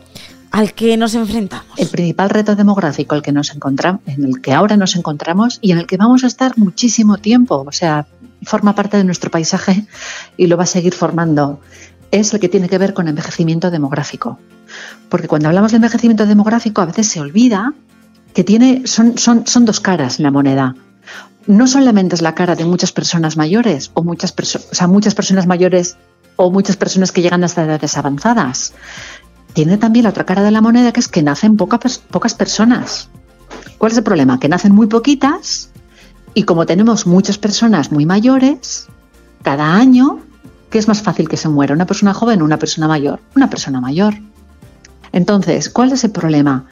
al 0.51 0.73
que 0.73 0.97
nos 0.97 1.15
enfrentamos? 1.15 1.77
El 1.77 1.87
principal 1.87 2.29
reto 2.29 2.55
demográfico 2.55 3.15
al 3.15 3.21
que 3.21 3.31
nos 3.31 3.53
encontramos, 3.55 4.01
en 4.05 4.25
el 4.25 4.41
que 4.41 4.53
ahora 4.53 4.77
nos 4.77 4.95
encontramos 4.95 5.59
y 5.61 5.71
en 5.71 5.79
el 5.79 5.87
que 5.87 5.97
vamos 5.97 6.23
a 6.23 6.27
estar 6.27 6.57
muchísimo 6.57 7.17
tiempo, 7.17 7.63
o 7.65 7.71
sea, 7.71 8.05
forma 8.43 8.75
parte 8.75 8.97
de 8.97 9.03
nuestro 9.03 9.31
paisaje 9.31 9.85
y 10.37 10.47
lo 10.47 10.57
va 10.57 10.63
a 10.63 10.67
seguir 10.67 10.93
formando, 10.93 11.61
es 12.11 12.33
el 12.33 12.39
que 12.39 12.49
tiene 12.49 12.67
que 12.67 12.77
ver 12.77 12.93
con 12.93 13.07
envejecimiento 13.07 13.71
demográfico. 13.71 14.39
Porque 15.09 15.27
cuando 15.27 15.47
hablamos 15.47 15.71
de 15.71 15.77
envejecimiento 15.77 16.25
demográfico 16.25 16.81
a 16.81 16.85
veces 16.85 17.07
se 17.07 17.21
olvida 17.21 17.73
que 18.33 18.43
tiene, 18.43 18.87
son, 18.87 19.17
son, 19.17 19.47
son 19.47 19.65
dos 19.65 19.79
caras 19.79 20.19
en 20.19 20.23
la 20.23 20.31
moneda. 20.31 20.75
No 21.47 21.67
solamente 21.67 22.15
es 22.15 22.21
la 22.21 22.35
cara 22.35 22.55
de 22.55 22.65
muchas 22.65 22.91
personas 22.91 23.35
mayores 23.35 23.91
o 23.93 24.03
muchas, 24.03 24.33
o 24.37 24.75
sea, 24.75 24.87
muchas 24.87 25.15
personas 25.15 25.47
mayores 25.47 25.97
o 26.35 26.51
muchas 26.51 26.77
personas 26.77 27.11
que 27.11 27.21
llegan 27.21 27.43
hasta 27.43 27.63
edades 27.63 27.97
avanzadas. 27.97 28.73
Tiene 29.53 29.77
también 29.77 30.03
la 30.03 30.09
otra 30.09 30.25
cara 30.25 30.43
de 30.43 30.51
la 30.51 30.61
moneda 30.61 30.91
que 30.91 30.99
es 30.99 31.07
que 31.07 31.21
nacen 31.21 31.57
pocas, 31.57 31.99
personas. 32.37 33.09
¿Cuál 33.77 33.91
es 33.91 33.97
el 33.97 34.03
problema? 34.03 34.39
Que 34.39 34.47
nacen 34.47 34.73
muy 34.73 34.87
poquitas 34.87 35.69
y 36.33 36.43
como 36.43 36.65
tenemos 36.65 37.05
muchas 37.05 37.37
personas 37.37 37.91
muy 37.91 38.05
mayores, 38.05 38.87
cada 39.43 39.75
año, 39.75 40.19
¿qué 40.69 40.77
es 40.77 40.87
más 40.87 41.01
fácil 41.01 41.27
que 41.27 41.37
se 41.37 41.49
muera? 41.49 41.73
¿Una 41.73 41.85
persona 41.85 42.13
joven 42.13 42.41
o 42.41 42.45
una 42.45 42.57
persona 42.57 42.87
mayor? 42.87 43.19
Una 43.35 43.49
persona 43.49 43.81
mayor. 43.81 44.15
Entonces, 45.11 45.69
¿cuál 45.69 45.91
es 45.91 46.03
el 46.05 46.11
problema? 46.11 46.67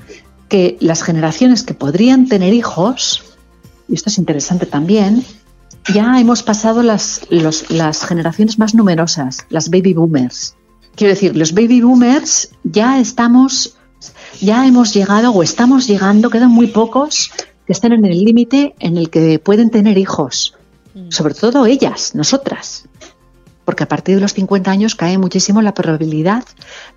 Que 0.48 0.78
las 0.80 1.04
generaciones 1.04 1.64
que 1.64 1.74
podrían 1.74 2.28
tener 2.28 2.54
hijos, 2.54 3.24
y 3.90 3.96
esto 3.96 4.10
es 4.10 4.18
interesante 4.18 4.66
también, 4.66 5.26
ya 5.94 6.20
hemos 6.20 6.44
pasado 6.44 6.84
las, 6.84 7.22
las 7.30 8.06
generaciones 8.06 8.60
más 8.60 8.74
numerosas, 8.76 9.46
las 9.50 9.70
baby 9.70 9.94
boomers. 9.94 10.56
Quiero 10.96 11.14
decir, 11.14 11.36
los 11.36 11.54
baby 11.54 11.82
boomers 11.82 12.50
ya 12.64 13.00
estamos, 13.00 13.78
ya 14.42 14.66
hemos 14.66 14.94
llegado 14.94 15.32
o 15.32 15.44
estamos 15.44 15.88
llegando, 15.88 16.30
quedan 16.30 16.52
muy 16.52 16.68
pocos 16.68 17.32
que 17.66 17.74
estén 17.74 17.94
en 17.94 18.06
el 18.06 18.24
límite 18.24 18.76
en 18.80 18.98
el 18.98 19.10
que 19.10 19.40
pueden 19.40 19.70
tener 19.70 19.98
hijos. 19.98 20.56
Mm. 20.94 21.12
Sobre 21.12 21.34
todo 21.34 21.66
ellas, 21.66 22.16
nosotras. 22.16 22.86
Porque 23.64 23.84
a 23.84 23.88
partir 23.88 24.16
de 24.16 24.22
los 24.22 24.34
50 24.34 24.72
años 24.72 24.96
cae 24.96 25.18
muchísimo 25.18 25.62
la 25.62 25.74
probabilidad 25.74 26.44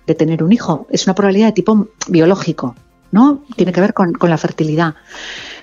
de 0.07 0.15
tener 0.15 0.43
un 0.43 0.51
hijo. 0.51 0.87
Es 0.89 1.05
una 1.05 1.13
probabilidad 1.13 1.47
de 1.47 1.53
tipo 1.53 1.89
biológico, 2.07 2.75
¿no? 3.11 3.43
Tiene 3.55 3.71
que 3.71 3.81
ver 3.81 3.93
con, 3.93 4.13
con 4.13 4.29
la 4.29 4.37
fertilidad. 4.37 4.95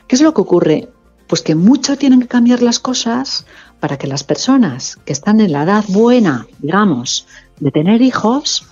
¿Qué 0.06 0.14
es 0.14 0.22
lo 0.22 0.32
que 0.32 0.40
ocurre? 0.40 0.88
Pues 1.26 1.42
que 1.42 1.54
mucho 1.54 1.98
tienen 1.98 2.20
que 2.20 2.28
cambiar 2.28 2.62
las 2.62 2.78
cosas 2.78 3.46
para 3.80 3.96
que 3.96 4.06
las 4.06 4.22
personas 4.22 4.98
que 5.04 5.12
están 5.12 5.40
en 5.40 5.52
la 5.52 5.64
edad 5.64 5.84
buena, 5.88 6.46
digamos, 6.60 7.26
de 7.60 7.70
tener 7.70 8.02
hijos, 8.02 8.66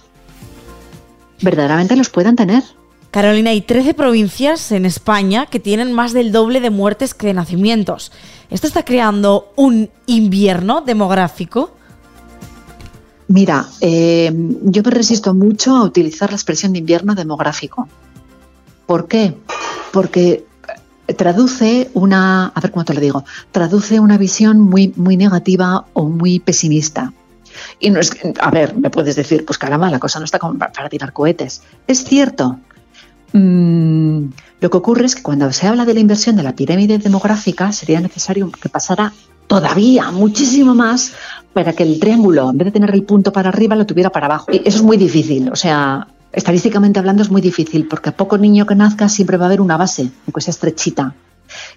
verdaderamente 1.41 1.97
los 1.97 2.09
puedan 2.09 2.37
tener. 2.37 2.65
Carolina, 3.11 3.51
hay 3.51 3.63
13 3.63 3.95
provincias 3.95 4.71
en 4.71 4.85
España 4.85 5.47
que 5.47 5.61
tienen 5.61 5.93
más 5.93 6.13
del 6.13 6.31
doble 6.31 6.61
de 6.61 6.71
muertes 6.71 7.15
que 7.15 7.29
de 7.29 7.35
nacimientos. 7.35 8.13
¿Esto 8.51 8.67
está 8.67 8.85
creando 8.85 9.53
un 9.57 9.91
invierno 10.07 10.83
demográfico? 10.83 11.71
Mira, 13.29 13.67
eh, 13.81 14.31
yo 14.63 14.83
me 14.83 14.91
resisto 14.91 15.35
mucho 15.35 15.77
a 15.77 15.85
utilizar 15.85 16.31
la 16.31 16.37
expresión 16.37 16.73
de 16.73 16.81
invierno 16.81 17.15
demográfico. 17.15 17.89
¿Por 18.87 19.07
qué? 19.07 19.35
Porque 19.93 20.47
traduce 21.17 21.91
una, 21.95 22.47
a 22.47 22.61
ver 22.61 22.71
cómo 22.71 22.85
te 22.85 22.95
lo 22.95 23.01
digo, 23.01 23.25
traduce 23.53 24.01
una 24.01 24.19
visión 24.19 24.61
muy, 24.61 24.93
muy 24.97 25.17
negativa 25.17 25.87
o 25.95 26.05
muy 26.05 26.41
pesimista. 26.41 27.13
Y 27.79 27.91
no 27.91 28.01
es, 28.01 28.13
a 28.41 28.51
ver, 28.51 28.77
me 28.77 28.91
puedes 28.91 29.17
decir, 29.17 29.45
pues 29.45 29.59
caramba, 29.59 29.91
la 29.91 29.99
cosa 29.99 30.19
no 30.19 30.25
está 30.25 30.39
como 30.39 30.59
para 30.59 30.89
tirar 30.89 31.13
cohetes. 31.13 31.63
Es 31.87 32.05
cierto. 32.05 32.59
Mm, 33.33 34.27
lo 34.61 34.71
que 34.71 34.77
ocurre 34.77 35.07
es 35.07 35.15
que 35.15 35.23
cuando 35.23 35.53
se 35.53 35.67
habla 35.67 35.85
de 35.85 35.95
la 35.95 36.01
inversión 36.01 36.37
de 36.37 36.43
la 36.43 36.55
pirámide 36.55 36.99
demográfica, 36.99 37.73
sería 37.73 38.01
necesario 38.01 38.51
que 38.51 38.69
pasara 38.69 39.13
todavía 39.47 40.11
muchísimo 40.11 40.75
más 40.75 41.13
para 41.53 41.73
que 41.73 41.83
el 41.83 41.99
triángulo, 41.99 42.51
en 42.51 42.59
vez 42.59 42.67
de 42.67 42.73
tener 42.73 42.95
el 42.95 43.03
punto 43.03 43.33
para 43.33 43.49
arriba, 43.49 43.77
lo 43.77 43.87
tuviera 43.87 44.11
para 44.11 44.27
abajo. 44.27 44.47
Y 44.53 44.63
eso 44.65 44.79
es 44.79 44.83
muy 44.83 44.97
difícil. 44.97 45.51
O 45.51 45.57
sea, 45.57 46.07
estadísticamente 46.33 46.99
hablando 46.99 47.23
es 47.23 47.31
muy 47.31 47.41
difícil, 47.41 47.89
porque 47.89 48.11
a 48.11 48.17
poco 48.17 48.39
niño 48.39 48.67
que 48.67 48.75
nazca 48.75 49.09
siempre 49.09 49.37
va 49.37 49.47
a 49.47 49.49
haber 49.49 49.61
una 49.61 49.77
base, 49.77 50.11
aunque 50.27 50.41
sea 50.41 50.53
estrechita. 50.53 51.15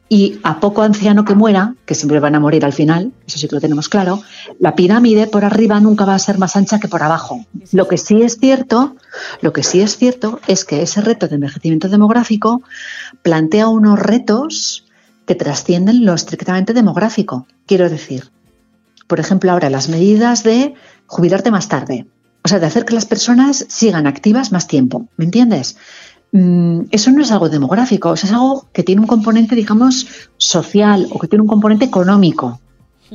Y 0.09 0.39
a 0.43 0.59
poco 0.59 0.81
anciano 0.81 1.25
que 1.25 1.35
muera, 1.35 1.75
que 1.85 1.95
siempre 1.95 2.19
van 2.19 2.35
a 2.35 2.39
morir 2.39 2.65
al 2.65 2.73
final, 2.73 3.11
eso 3.27 3.37
sí 3.37 3.47
que 3.47 3.55
lo 3.55 3.61
tenemos 3.61 3.89
claro, 3.89 4.21
la 4.59 4.75
pirámide 4.75 5.27
por 5.27 5.45
arriba 5.45 5.79
nunca 5.79 6.05
va 6.05 6.15
a 6.15 6.19
ser 6.19 6.37
más 6.37 6.55
ancha 6.55 6.79
que 6.79 6.87
por 6.87 7.03
abajo. 7.03 7.45
Lo 7.71 7.87
que 7.87 7.97
sí 7.97 8.21
es 8.21 8.37
cierto, 8.37 8.95
lo 9.41 9.53
que 9.53 9.63
sí 9.63 9.81
es 9.81 9.97
cierto 9.97 10.39
es 10.47 10.65
que 10.65 10.81
ese 10.81 11.01
reto 11.01 11.27
de 11.27 11.35
envejecimiento 11.35 11.89
demográfico 11.89 12.61
plantea 13.21 13.67
unos 13.67 13.99
retos 13.99 14.85
que 15.25 15.35
trascienden 15.35 16.05
lo 16.05 16.13
estrictamente 16.13 16.73
demográfico. 16.73 17.47
Quiero 17.65 17.89
decir, 17.89 18.31
por 19.07 19.19
ejemplo, 19.19 19.51
ahora 19.51 19.69
las 19.69 19.89
medidas 19.89 20.43
de 20.43 20.73
jubilarte 21.05 21.51
más 21.51 21.67
tarde, 21.67 22.07
o 22.43 22.47
sea, 22.47 22.59
de 22.59 22.65
hacer 22.65 22.85
que 22.85 22.95
las 22.95 23.05
personas 23.05 23.65
sigan 23.69 24.07
activas 24.07 24.51
más 24.51 24.67
tiempo, 24.67 25.07
¿me 25.17 25.25
entiendes? 25.25 25.77
Mm, 26.31 26.83
eso 26.91 27.11
no 27.11 27.21
es 27.21 27.31
algo 27.31 27.49
demográfico, 27.49 28.13
es 28.13 28.31
algo 28.31 28.67
que 28.71 28.83
tiene 28.83 29.01
un 29.01 29.07
componente, 29.07 29.55
digamos, 29.55 30.07
social 30.37 31.07
o 31.11 31.19
que 31.19 31.27
tiene 31.27 31.41
un 31.41 31.47
componente 31.47 31.85
económico. 31.85 32.59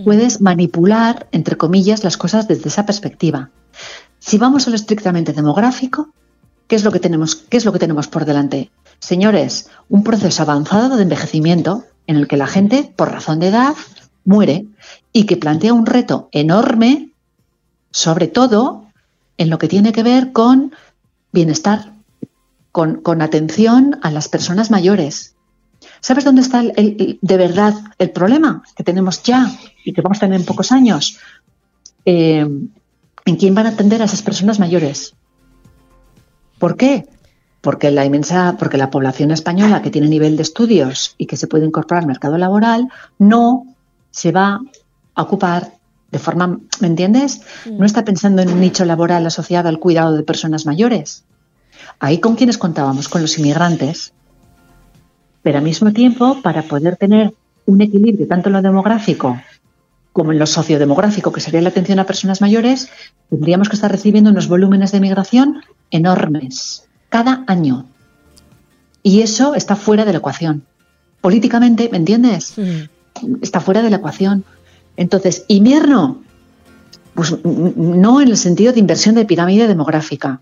Puedes 0.04 0.42
manipular, 0.42 1.26
entre 1.32 1.56
comillas, 1.56 2.04
las 2.04 2.18
cosas 2.18 2.46
desde 2.46 2.68
esa 2.68 2.84
perspectiva. 2.84 3.50
Si 4.18 4.36
vamos 4.36 4.66
a 4.66 4.70
lo 4.70 4.76
estrictamente 4.76 5.32
demográfico, 5.32 6.10
¿qué 6.66 6.76
es 6.76 6.84
lo 6.84 6.92
que 6.92 7.00
tenemos, 7.00 7.36
qué 7.36 7.56
es 7.56 7.64
lo 7.64 7.72
que 7.72 7.78
tenemos 7.78 8.06
por 8.06 8.26
delante? 8.26 8.70
Señores, 8.98 9.70
un 9.88 10.04
proceso 10.04 10.42
avanzado 10.42 10.96
de 10.96 11.04
envejecimiento 11.04 11.84
en 12.06 12.16
el 12.16 12.28
que 12.28 12.36
la 12.36 12.46
gente, 12.46 12.92
por 12.94 13.10
razón 13.10 13.40
de 13.40 13.48
edad, 13.48 13.74
muere 14.26 14.66
y 15.14 15.24
que 15.24 15.38
plantea 15.38 15.72
un 15.72 15.86
reto 15.86 16.28
enorme, 16.32 17.12
sobre 17.90 18.26
todo 18.26 18.84
en 19.38 19.48
lo 19.48 19.56
que 19.56 19.68
tiene 19.68 19.92
que 19.92 20.02
ver 20.02 20.32
con 20.32 20.74
bienestar, 21.32 21.95
con, 22.76 23.22
atención 23.22 23.98
a 24.02 24.10
las 24.10 24.28
personas 24.28 24.70
mayores. 24.70 25.34
¿Sabes 26.00 26.24
dónde 26.24 26.42
está 26.42 26.60
el, 26.60 27.18
de 27.22 27.36
verdad 27.38 27.72
el 27.98 28.10
problema 28.10 28.62
que 28.76 28.84
tenemos 28.84 29.22
ya 29.22 29.50
y 29.82 29.94
que 29.94 30.02
vamos 30.02 30.18
a 30.18 30.20
tener 30.20 30.40
en 30.40 30.44
pocos 30.44 30.72
años? 30.72 31.18
Eh, 32.04 32.46
¿En 33.24 33.36
quién 33.36 33.54
van 33.54 33.64
a 33.64 33.70
atender 33.70 34.02
a 34.02 34.04
esas 34.04 34.20
personas 34.20 34.58
mayores? 34.58 35.14
¿Por 36.58 36.76
qué? 36.76 37.08
Porque 37.62 37.90
la 37.90 38.04
inmensa, 38.04 38.56
porque 38.58 38.76
la 38.76 38.90
población 38.90 39.30
española 39.30 39.80
que 39.80 39.90
tiene 39.90 40.08
nivel 40.08 40.36
de 40.36 40.42
estudios 40.42 41.14
y 41.16 41.24
que 41.24 41.38
se 41.38 41.46
puede 41.46 41.64
incorporar 41.64 42.02
al 42.02 42.08
mercado 42.08 42.36
laboral 42.36 42.88
no 43.18 43.74
se 44.10 44.32
va 44.32 44.60
a 45.14 45.22
ocupar 45.22 45.72
de 46.12 46.18
forma, 46.18 46.60
¿me 46.80 46.88
entiendes? 46.88 47.40
No 47.64 47.78
mm. 47.78 47.84
está 47.84 48.04
pensando 48.04 48.42
en 48.42 48.50
un 48.50 48.60
nicho 48.60 48.84
laboral 48.84 49.26
asociado 49.26 49.70
al 49.70 49.78
cuidado 49.78 50.14
de 50.14 50.24
personas 50.24 50.66
mayores. 50.66 51.24
Ahí 51.98 52.18
con 52.18 52.36
quienes 52.36 52.58
contábamos, 52.58 53.08
con 53.08 53.22
los 53.22 53.38
inmigrantes, 53.38 54.12
pero 55.42 55.58
al 55.58 55.64
mismo 55.64 55.92
tiempo, 55.92 56.40
para 56.42 56.62
poder 56.62 56.96
tener 56.96 57.32
un 57.66 57.80
equilibrio 57.80 58.26
tanto 58.26 58.48
en 58.48 58.54
lo 58.54 58.62
demográfico 58.62 59.40
como 60.12 60.32
en 60.32 60.38
lo 60.38 60.46
sociodemográfico, 60.46 61.30
que 61.30 61.42
sería 61.42 61.60
la 61.60 61.68
atención 61.68 61.98
a 61.98 62.04
personas 62.04 62.40
mayores, 62.40 62.88
tendríamos 63.28 63.68
que 63.68 63.76
estar 63.76 63.92
recibiendo 63.92 64.30
unos 64.30 64.48
volúmenes 64.48 64.90
de 64.90 65.00
migración 65.00 65.62
enormes 65.90 66.84
cada 67.10 67.44
año. 67.46 67.84
Y 69.02 69.20
eso 69.20 69.54
está 69.54 69.76
fuera 69.76 70.06
de 70.06 70.12
la 70.12 70.18
ecuación. 70.18 70.64
Políticamente, 71.20 71.90
¿me 71.92 71.98
entiendes? 71.98 72.54
Está 73.42 73.60
fuera 73.60 73.82
de 73.82 73.90
la 73.90 73.96
ecuación. 73.96 74.44
Entonces, 74.96 75.44
invierno, 75.48 76.22
pues 77.14 77.36
no 77.44 78.22
en 78.22 78.28
el 78.28 78.38
sentido 78.38 78.72
de 78.72 78.80
inversión 78.80 79.14
de 79.16 79.26
pirámide 79.26 79.68
demográfica, 79.68 80.40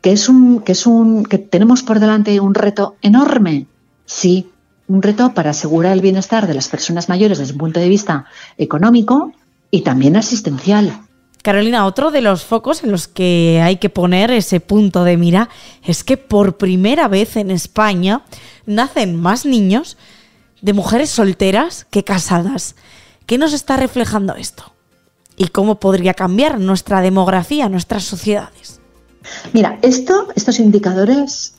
que 0.00 0.12
es 0.12 0.28
un, 0.28 0.60
que 0.60 0.72
es 0.72 0.86
un, 0.86 1.24
que 1.24 1.38
tenemos 1.38 1.82
por 1.82 2.00
delante 2.00 2.40
un 2.40 2.54
reto 2.54 2.96
enorme, 3.02 3.66
sí, 4.06 4.50
un 4.88 5.02
reto 5.02 5.34
para 5.34 5.50
asegurar 5.50 5.92
el 5.92 6.00
bienestar 6.00 6.46
de 6.46 6.54
las 6.54 6.68
personas 6.68 7.08
mayores 7.08 7.38
desde 7.38 7.52
un 7.52 7.58
punto 7.58 7.80
de 7.80 7.88
vista 7.88 8.24
económico 8.58 9.32
y 9.70 9.82
también 9.82 10.16
asistencial. 10.16 11.00
Carolina, 11.42 11.86
otro 11.86 12.10
de 12.10 12.20
los 12.20 12.44
focos 12.44 12.82
en 12.82 12.90
los 12.90 13.08
que 13.08 13.60
hay 13.62 13.76
que 13.76 13.88
poner 13.88 14.30
ese 14.30 14.60
punto 14.60 15.04
de 15.04 15.16
mira 15.16 15.48
es 15.82 16.04
que 16.04 16.16
por 16.16 16.58
primera 16.58 17.08
vez 17.08 17.36
en 17.36 17.50
España 17.50 18.22
nacen 18.66 19.16
más 19.16 19.46
niños 19.46 19.96
de 20.60 20.74
mujeres 20.74 21.08
solteras 21.08 21.86
que 21.90 22.04
casadas. 22.04 22.76
¿Qué 23.26 23.38
nos 23.38 23.52
está 23.52 23.76
reflejando 23.76 24.34
esto? 24.34 24.74
¿Y 25.36 25.48
cómo 25.48 25.80
podría 25.80 26.12
cambiar 26.12 26.58
nuestra 26.60 27.00
demografía, 27.00 27.70
nuestras 27.70 28.04
sociedades? 28.04 28.79
Mira, 29.52 29.78
esto, 29.82 30.28
estos 30.34 30.60
indicadores 30.60 31.54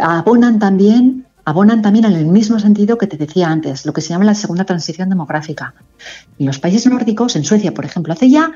abonan 0.00 0.58
también, 0.58 1.26
abonan 1.44 1.82
también 1.82 2.04
en 2.04 2.12
el 2.12 2.26
mismo 2.26 2.58
sentido 2.58 2.98
que 2.98 3.06
te 3.06 3.16
decía 3.16 3.50
antes, 3.50 3.86
lo 3.86 3.92
que 3.92 4.00
se 4.00 4.10
llama 4.10 4.24
la 4.24 4.34
segunda 4.34 4.64
transición 4.64 5.08
demográfica. 5.08 5.74
En 6.38 6.46
los 6.46 6.58
países 6.58 6.86
nórdicos, 6.86 7.36
en 7.36 7.44
Suecia, 7.44 7.74
por 7.74 7.84
ejemplo, 7.84 8.12
hace 8.12 8.30
ya 8.30 8.52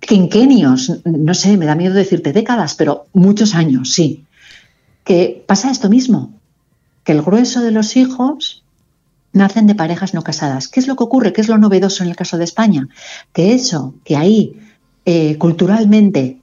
quinquenios, 0.00 1.00
no 1.04 1.34
sé, 1.34 1.56
me 1.56 1.66
da 1.66 1.74
miedo 1.74 1.94
decirte 1.94 2.32
décadas, 2.32 2.74
pero 2.74 3.06
muchos 3.12 3.54
años, 3.54 3.92
sí, 3.92 4.24
que 5.04 5.44
pasa 5.46 5.70
esto 5.70 5.88
mismo, 5.88 6.32
que 7.04 7.12
el 7.12 7.22
grueso 7.22 7.60
de 7.60 7.70
los 7.70 7.96
hijos 7.96 8.64
nacen 9.32 9.66
de 9.66 9.74
parejas 9.74 10.14
no 10.14 10.22
casadas. 10.22 10.68
¿Qué 10.68 10.80
es 10.80 10.88
lo 10.88 10.96
que 10.96 11.04
ocurre? 11.04 11.32
¿Qué 11.32 11.40
es 11.40 11.48
lo 11.48 11.58
novedoso 11.58 12.02
en 12.02 12.10
el 12.10 12.16
caso 12.16 12.38
de 12.38 12.44
España? 12.44 12.88
Que 13.32 13.54
eso, 13.54 13.94
que 14.04 14.16
ahí 14.16 14.56
eh, 15.04 15.38
culturalmente 15.38 16.39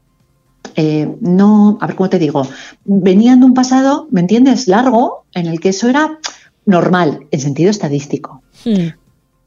eh, 0.77 1.17
no, 1.21 1.79
a 1.81 1.87
ver 1.87 1.95
cómo 1.95 2.07
te 2.07 2.19
digo, 2.19 2.47
venían 2.85 3.39
de 3.39 3.47
un 3.47 3.55
pasado, 3.55 4.07
¿me 4.11 4.21
entiendes?, 4.21 4.67
largo, 4.67 5.25
en 5.33 5.47
el 5.47 5.59
que 5.59 5.69
eso 5.69 5.89
era 5.89 6.19
normal, 6.65 7.25
en 7.31 7.39
sentido 7.39 7.71
estadístico. 7.71 8.43
Hmm. 8.63 8.89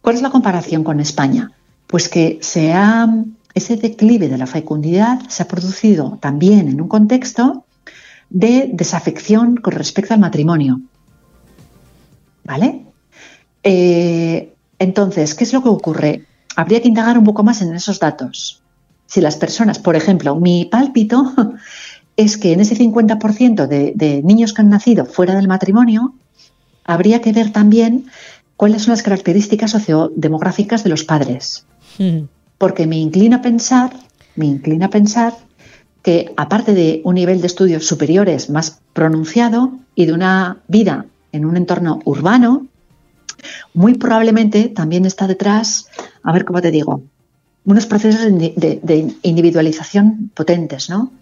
¿Cuál 0.01 0.17
es 0.17 0.23
la 0.23 0.31
comparación 0.31 0.83
con 0.83 0.99
España? 0.99 1.53
Pues 1.87 2.09
que 2.09 2.41
se 2.43 2.73
ha, 2.73 3.09
ese 3.55 3.77
declive 3.77 4.29
de 4.29 4.39
la 4.39 4.49
fecundidad 4.49 5.21
se 5.29 5.45
ha 5.45 5.49
producido 5.49 6.19
también 6.21 6.69
en 6.69 6.81
un 6.81 6.89
contexto 6.89 7.65
de 8.29 8.69
desafección 8.73 9.57
con 9.57 9.75
respecto 9.75 10.15
al 10.15 10.21
matrimonio. 10.21 10.81
¿Vale? 12.43 12.87
Eh, 13.63 14.53
entonces, 14.81 15.37
¿qué 15.37 15.45
es 15.45 15.53
lo 15.53 15.63
que 15.63 15.69
ocurre? 15.69 16.27
Habría 16.57 16.83
que 16.83 16.89
indagar 16.89 17.17
un 17.17 17.25
poco 17.25 17.45
más 17.45 17.63
en 17.63 17.73
esos 17.73 18.01
datos. 18.01 18.60
Si 19.11 19.21
las 19.21 19.35
personas, 19.35 19.81
por 19.81 19.97
ejemplo, 19.97 20.37
mi 20.37 20.67
pálpito 20.67 21.35
es 22.17 22.39
que 22.39 22.53
en 22.53 22.61
ese 22.61 22.77
50% 22.77 23.67
de, 23.67 23.93
de 23.97 24.23
niños 24.23 24.55
que 24.55 24.63
han 24.63 24.71
nacido 24.71 25.05
fuera 25.05 25.35
del 25.35 25.49
matrimonio, 25.49 26.15
habría 26.85 27.21
que 27.21 27.33
ver 27.33 27.51
también 27.51 28.07
cuáles 28.57 28.83
son 28.83 28.93
las 28.93 29.03
características 29.03 29.73
sociodemográficas 29.73 30.85
de 30.85 30.91
los 30.91 31.03
padres. 31.03 31.67
Hmm. 31.99 32.27
Porque 32.57 32.87
me 32.87 32.99
inclina 32.99 33.39
a 33.39 33.43
pensar, 33.43 33.91
me 34.37 34.47
inclina 34.47 34.87
a 34.87 34.91
pensar 34.91 35.35
que 36.05 36.33
aparte 36.37 36.73
de 36.73 37.01
un 37.03 37.17
nivel 37.17 37.41
de 37.41 37.49
estudios 37.49 37.85
superiores 37.85 38.49
más 38.49 38.81
pronunciado 38.93 39.73
y 39.97 40.07
de 40.07 40.13
una 40.13 40.59
vida 40.69 41.07
en 41.33 41.47
un 41.47 41.57
entorno 41.57 41.99
urbano, 42.05 42.69
muy 43.75 43.95
probablemente 43.95 44.69
también 44.69 45.05
está 45.05 45.27
detrás, 45.27 45.89
a 46.23 46.33
ver 46.33 46.45
cómo 46.45 46.61
te 46.61 46.71
digo, 46.71 47.03
unos 47.65 47.87
procesos 47.87 48.23
de, 48.23 49.15
individualización 49.23 50.31
potentes, 50.35 50.91
¿no? 50.91 51.13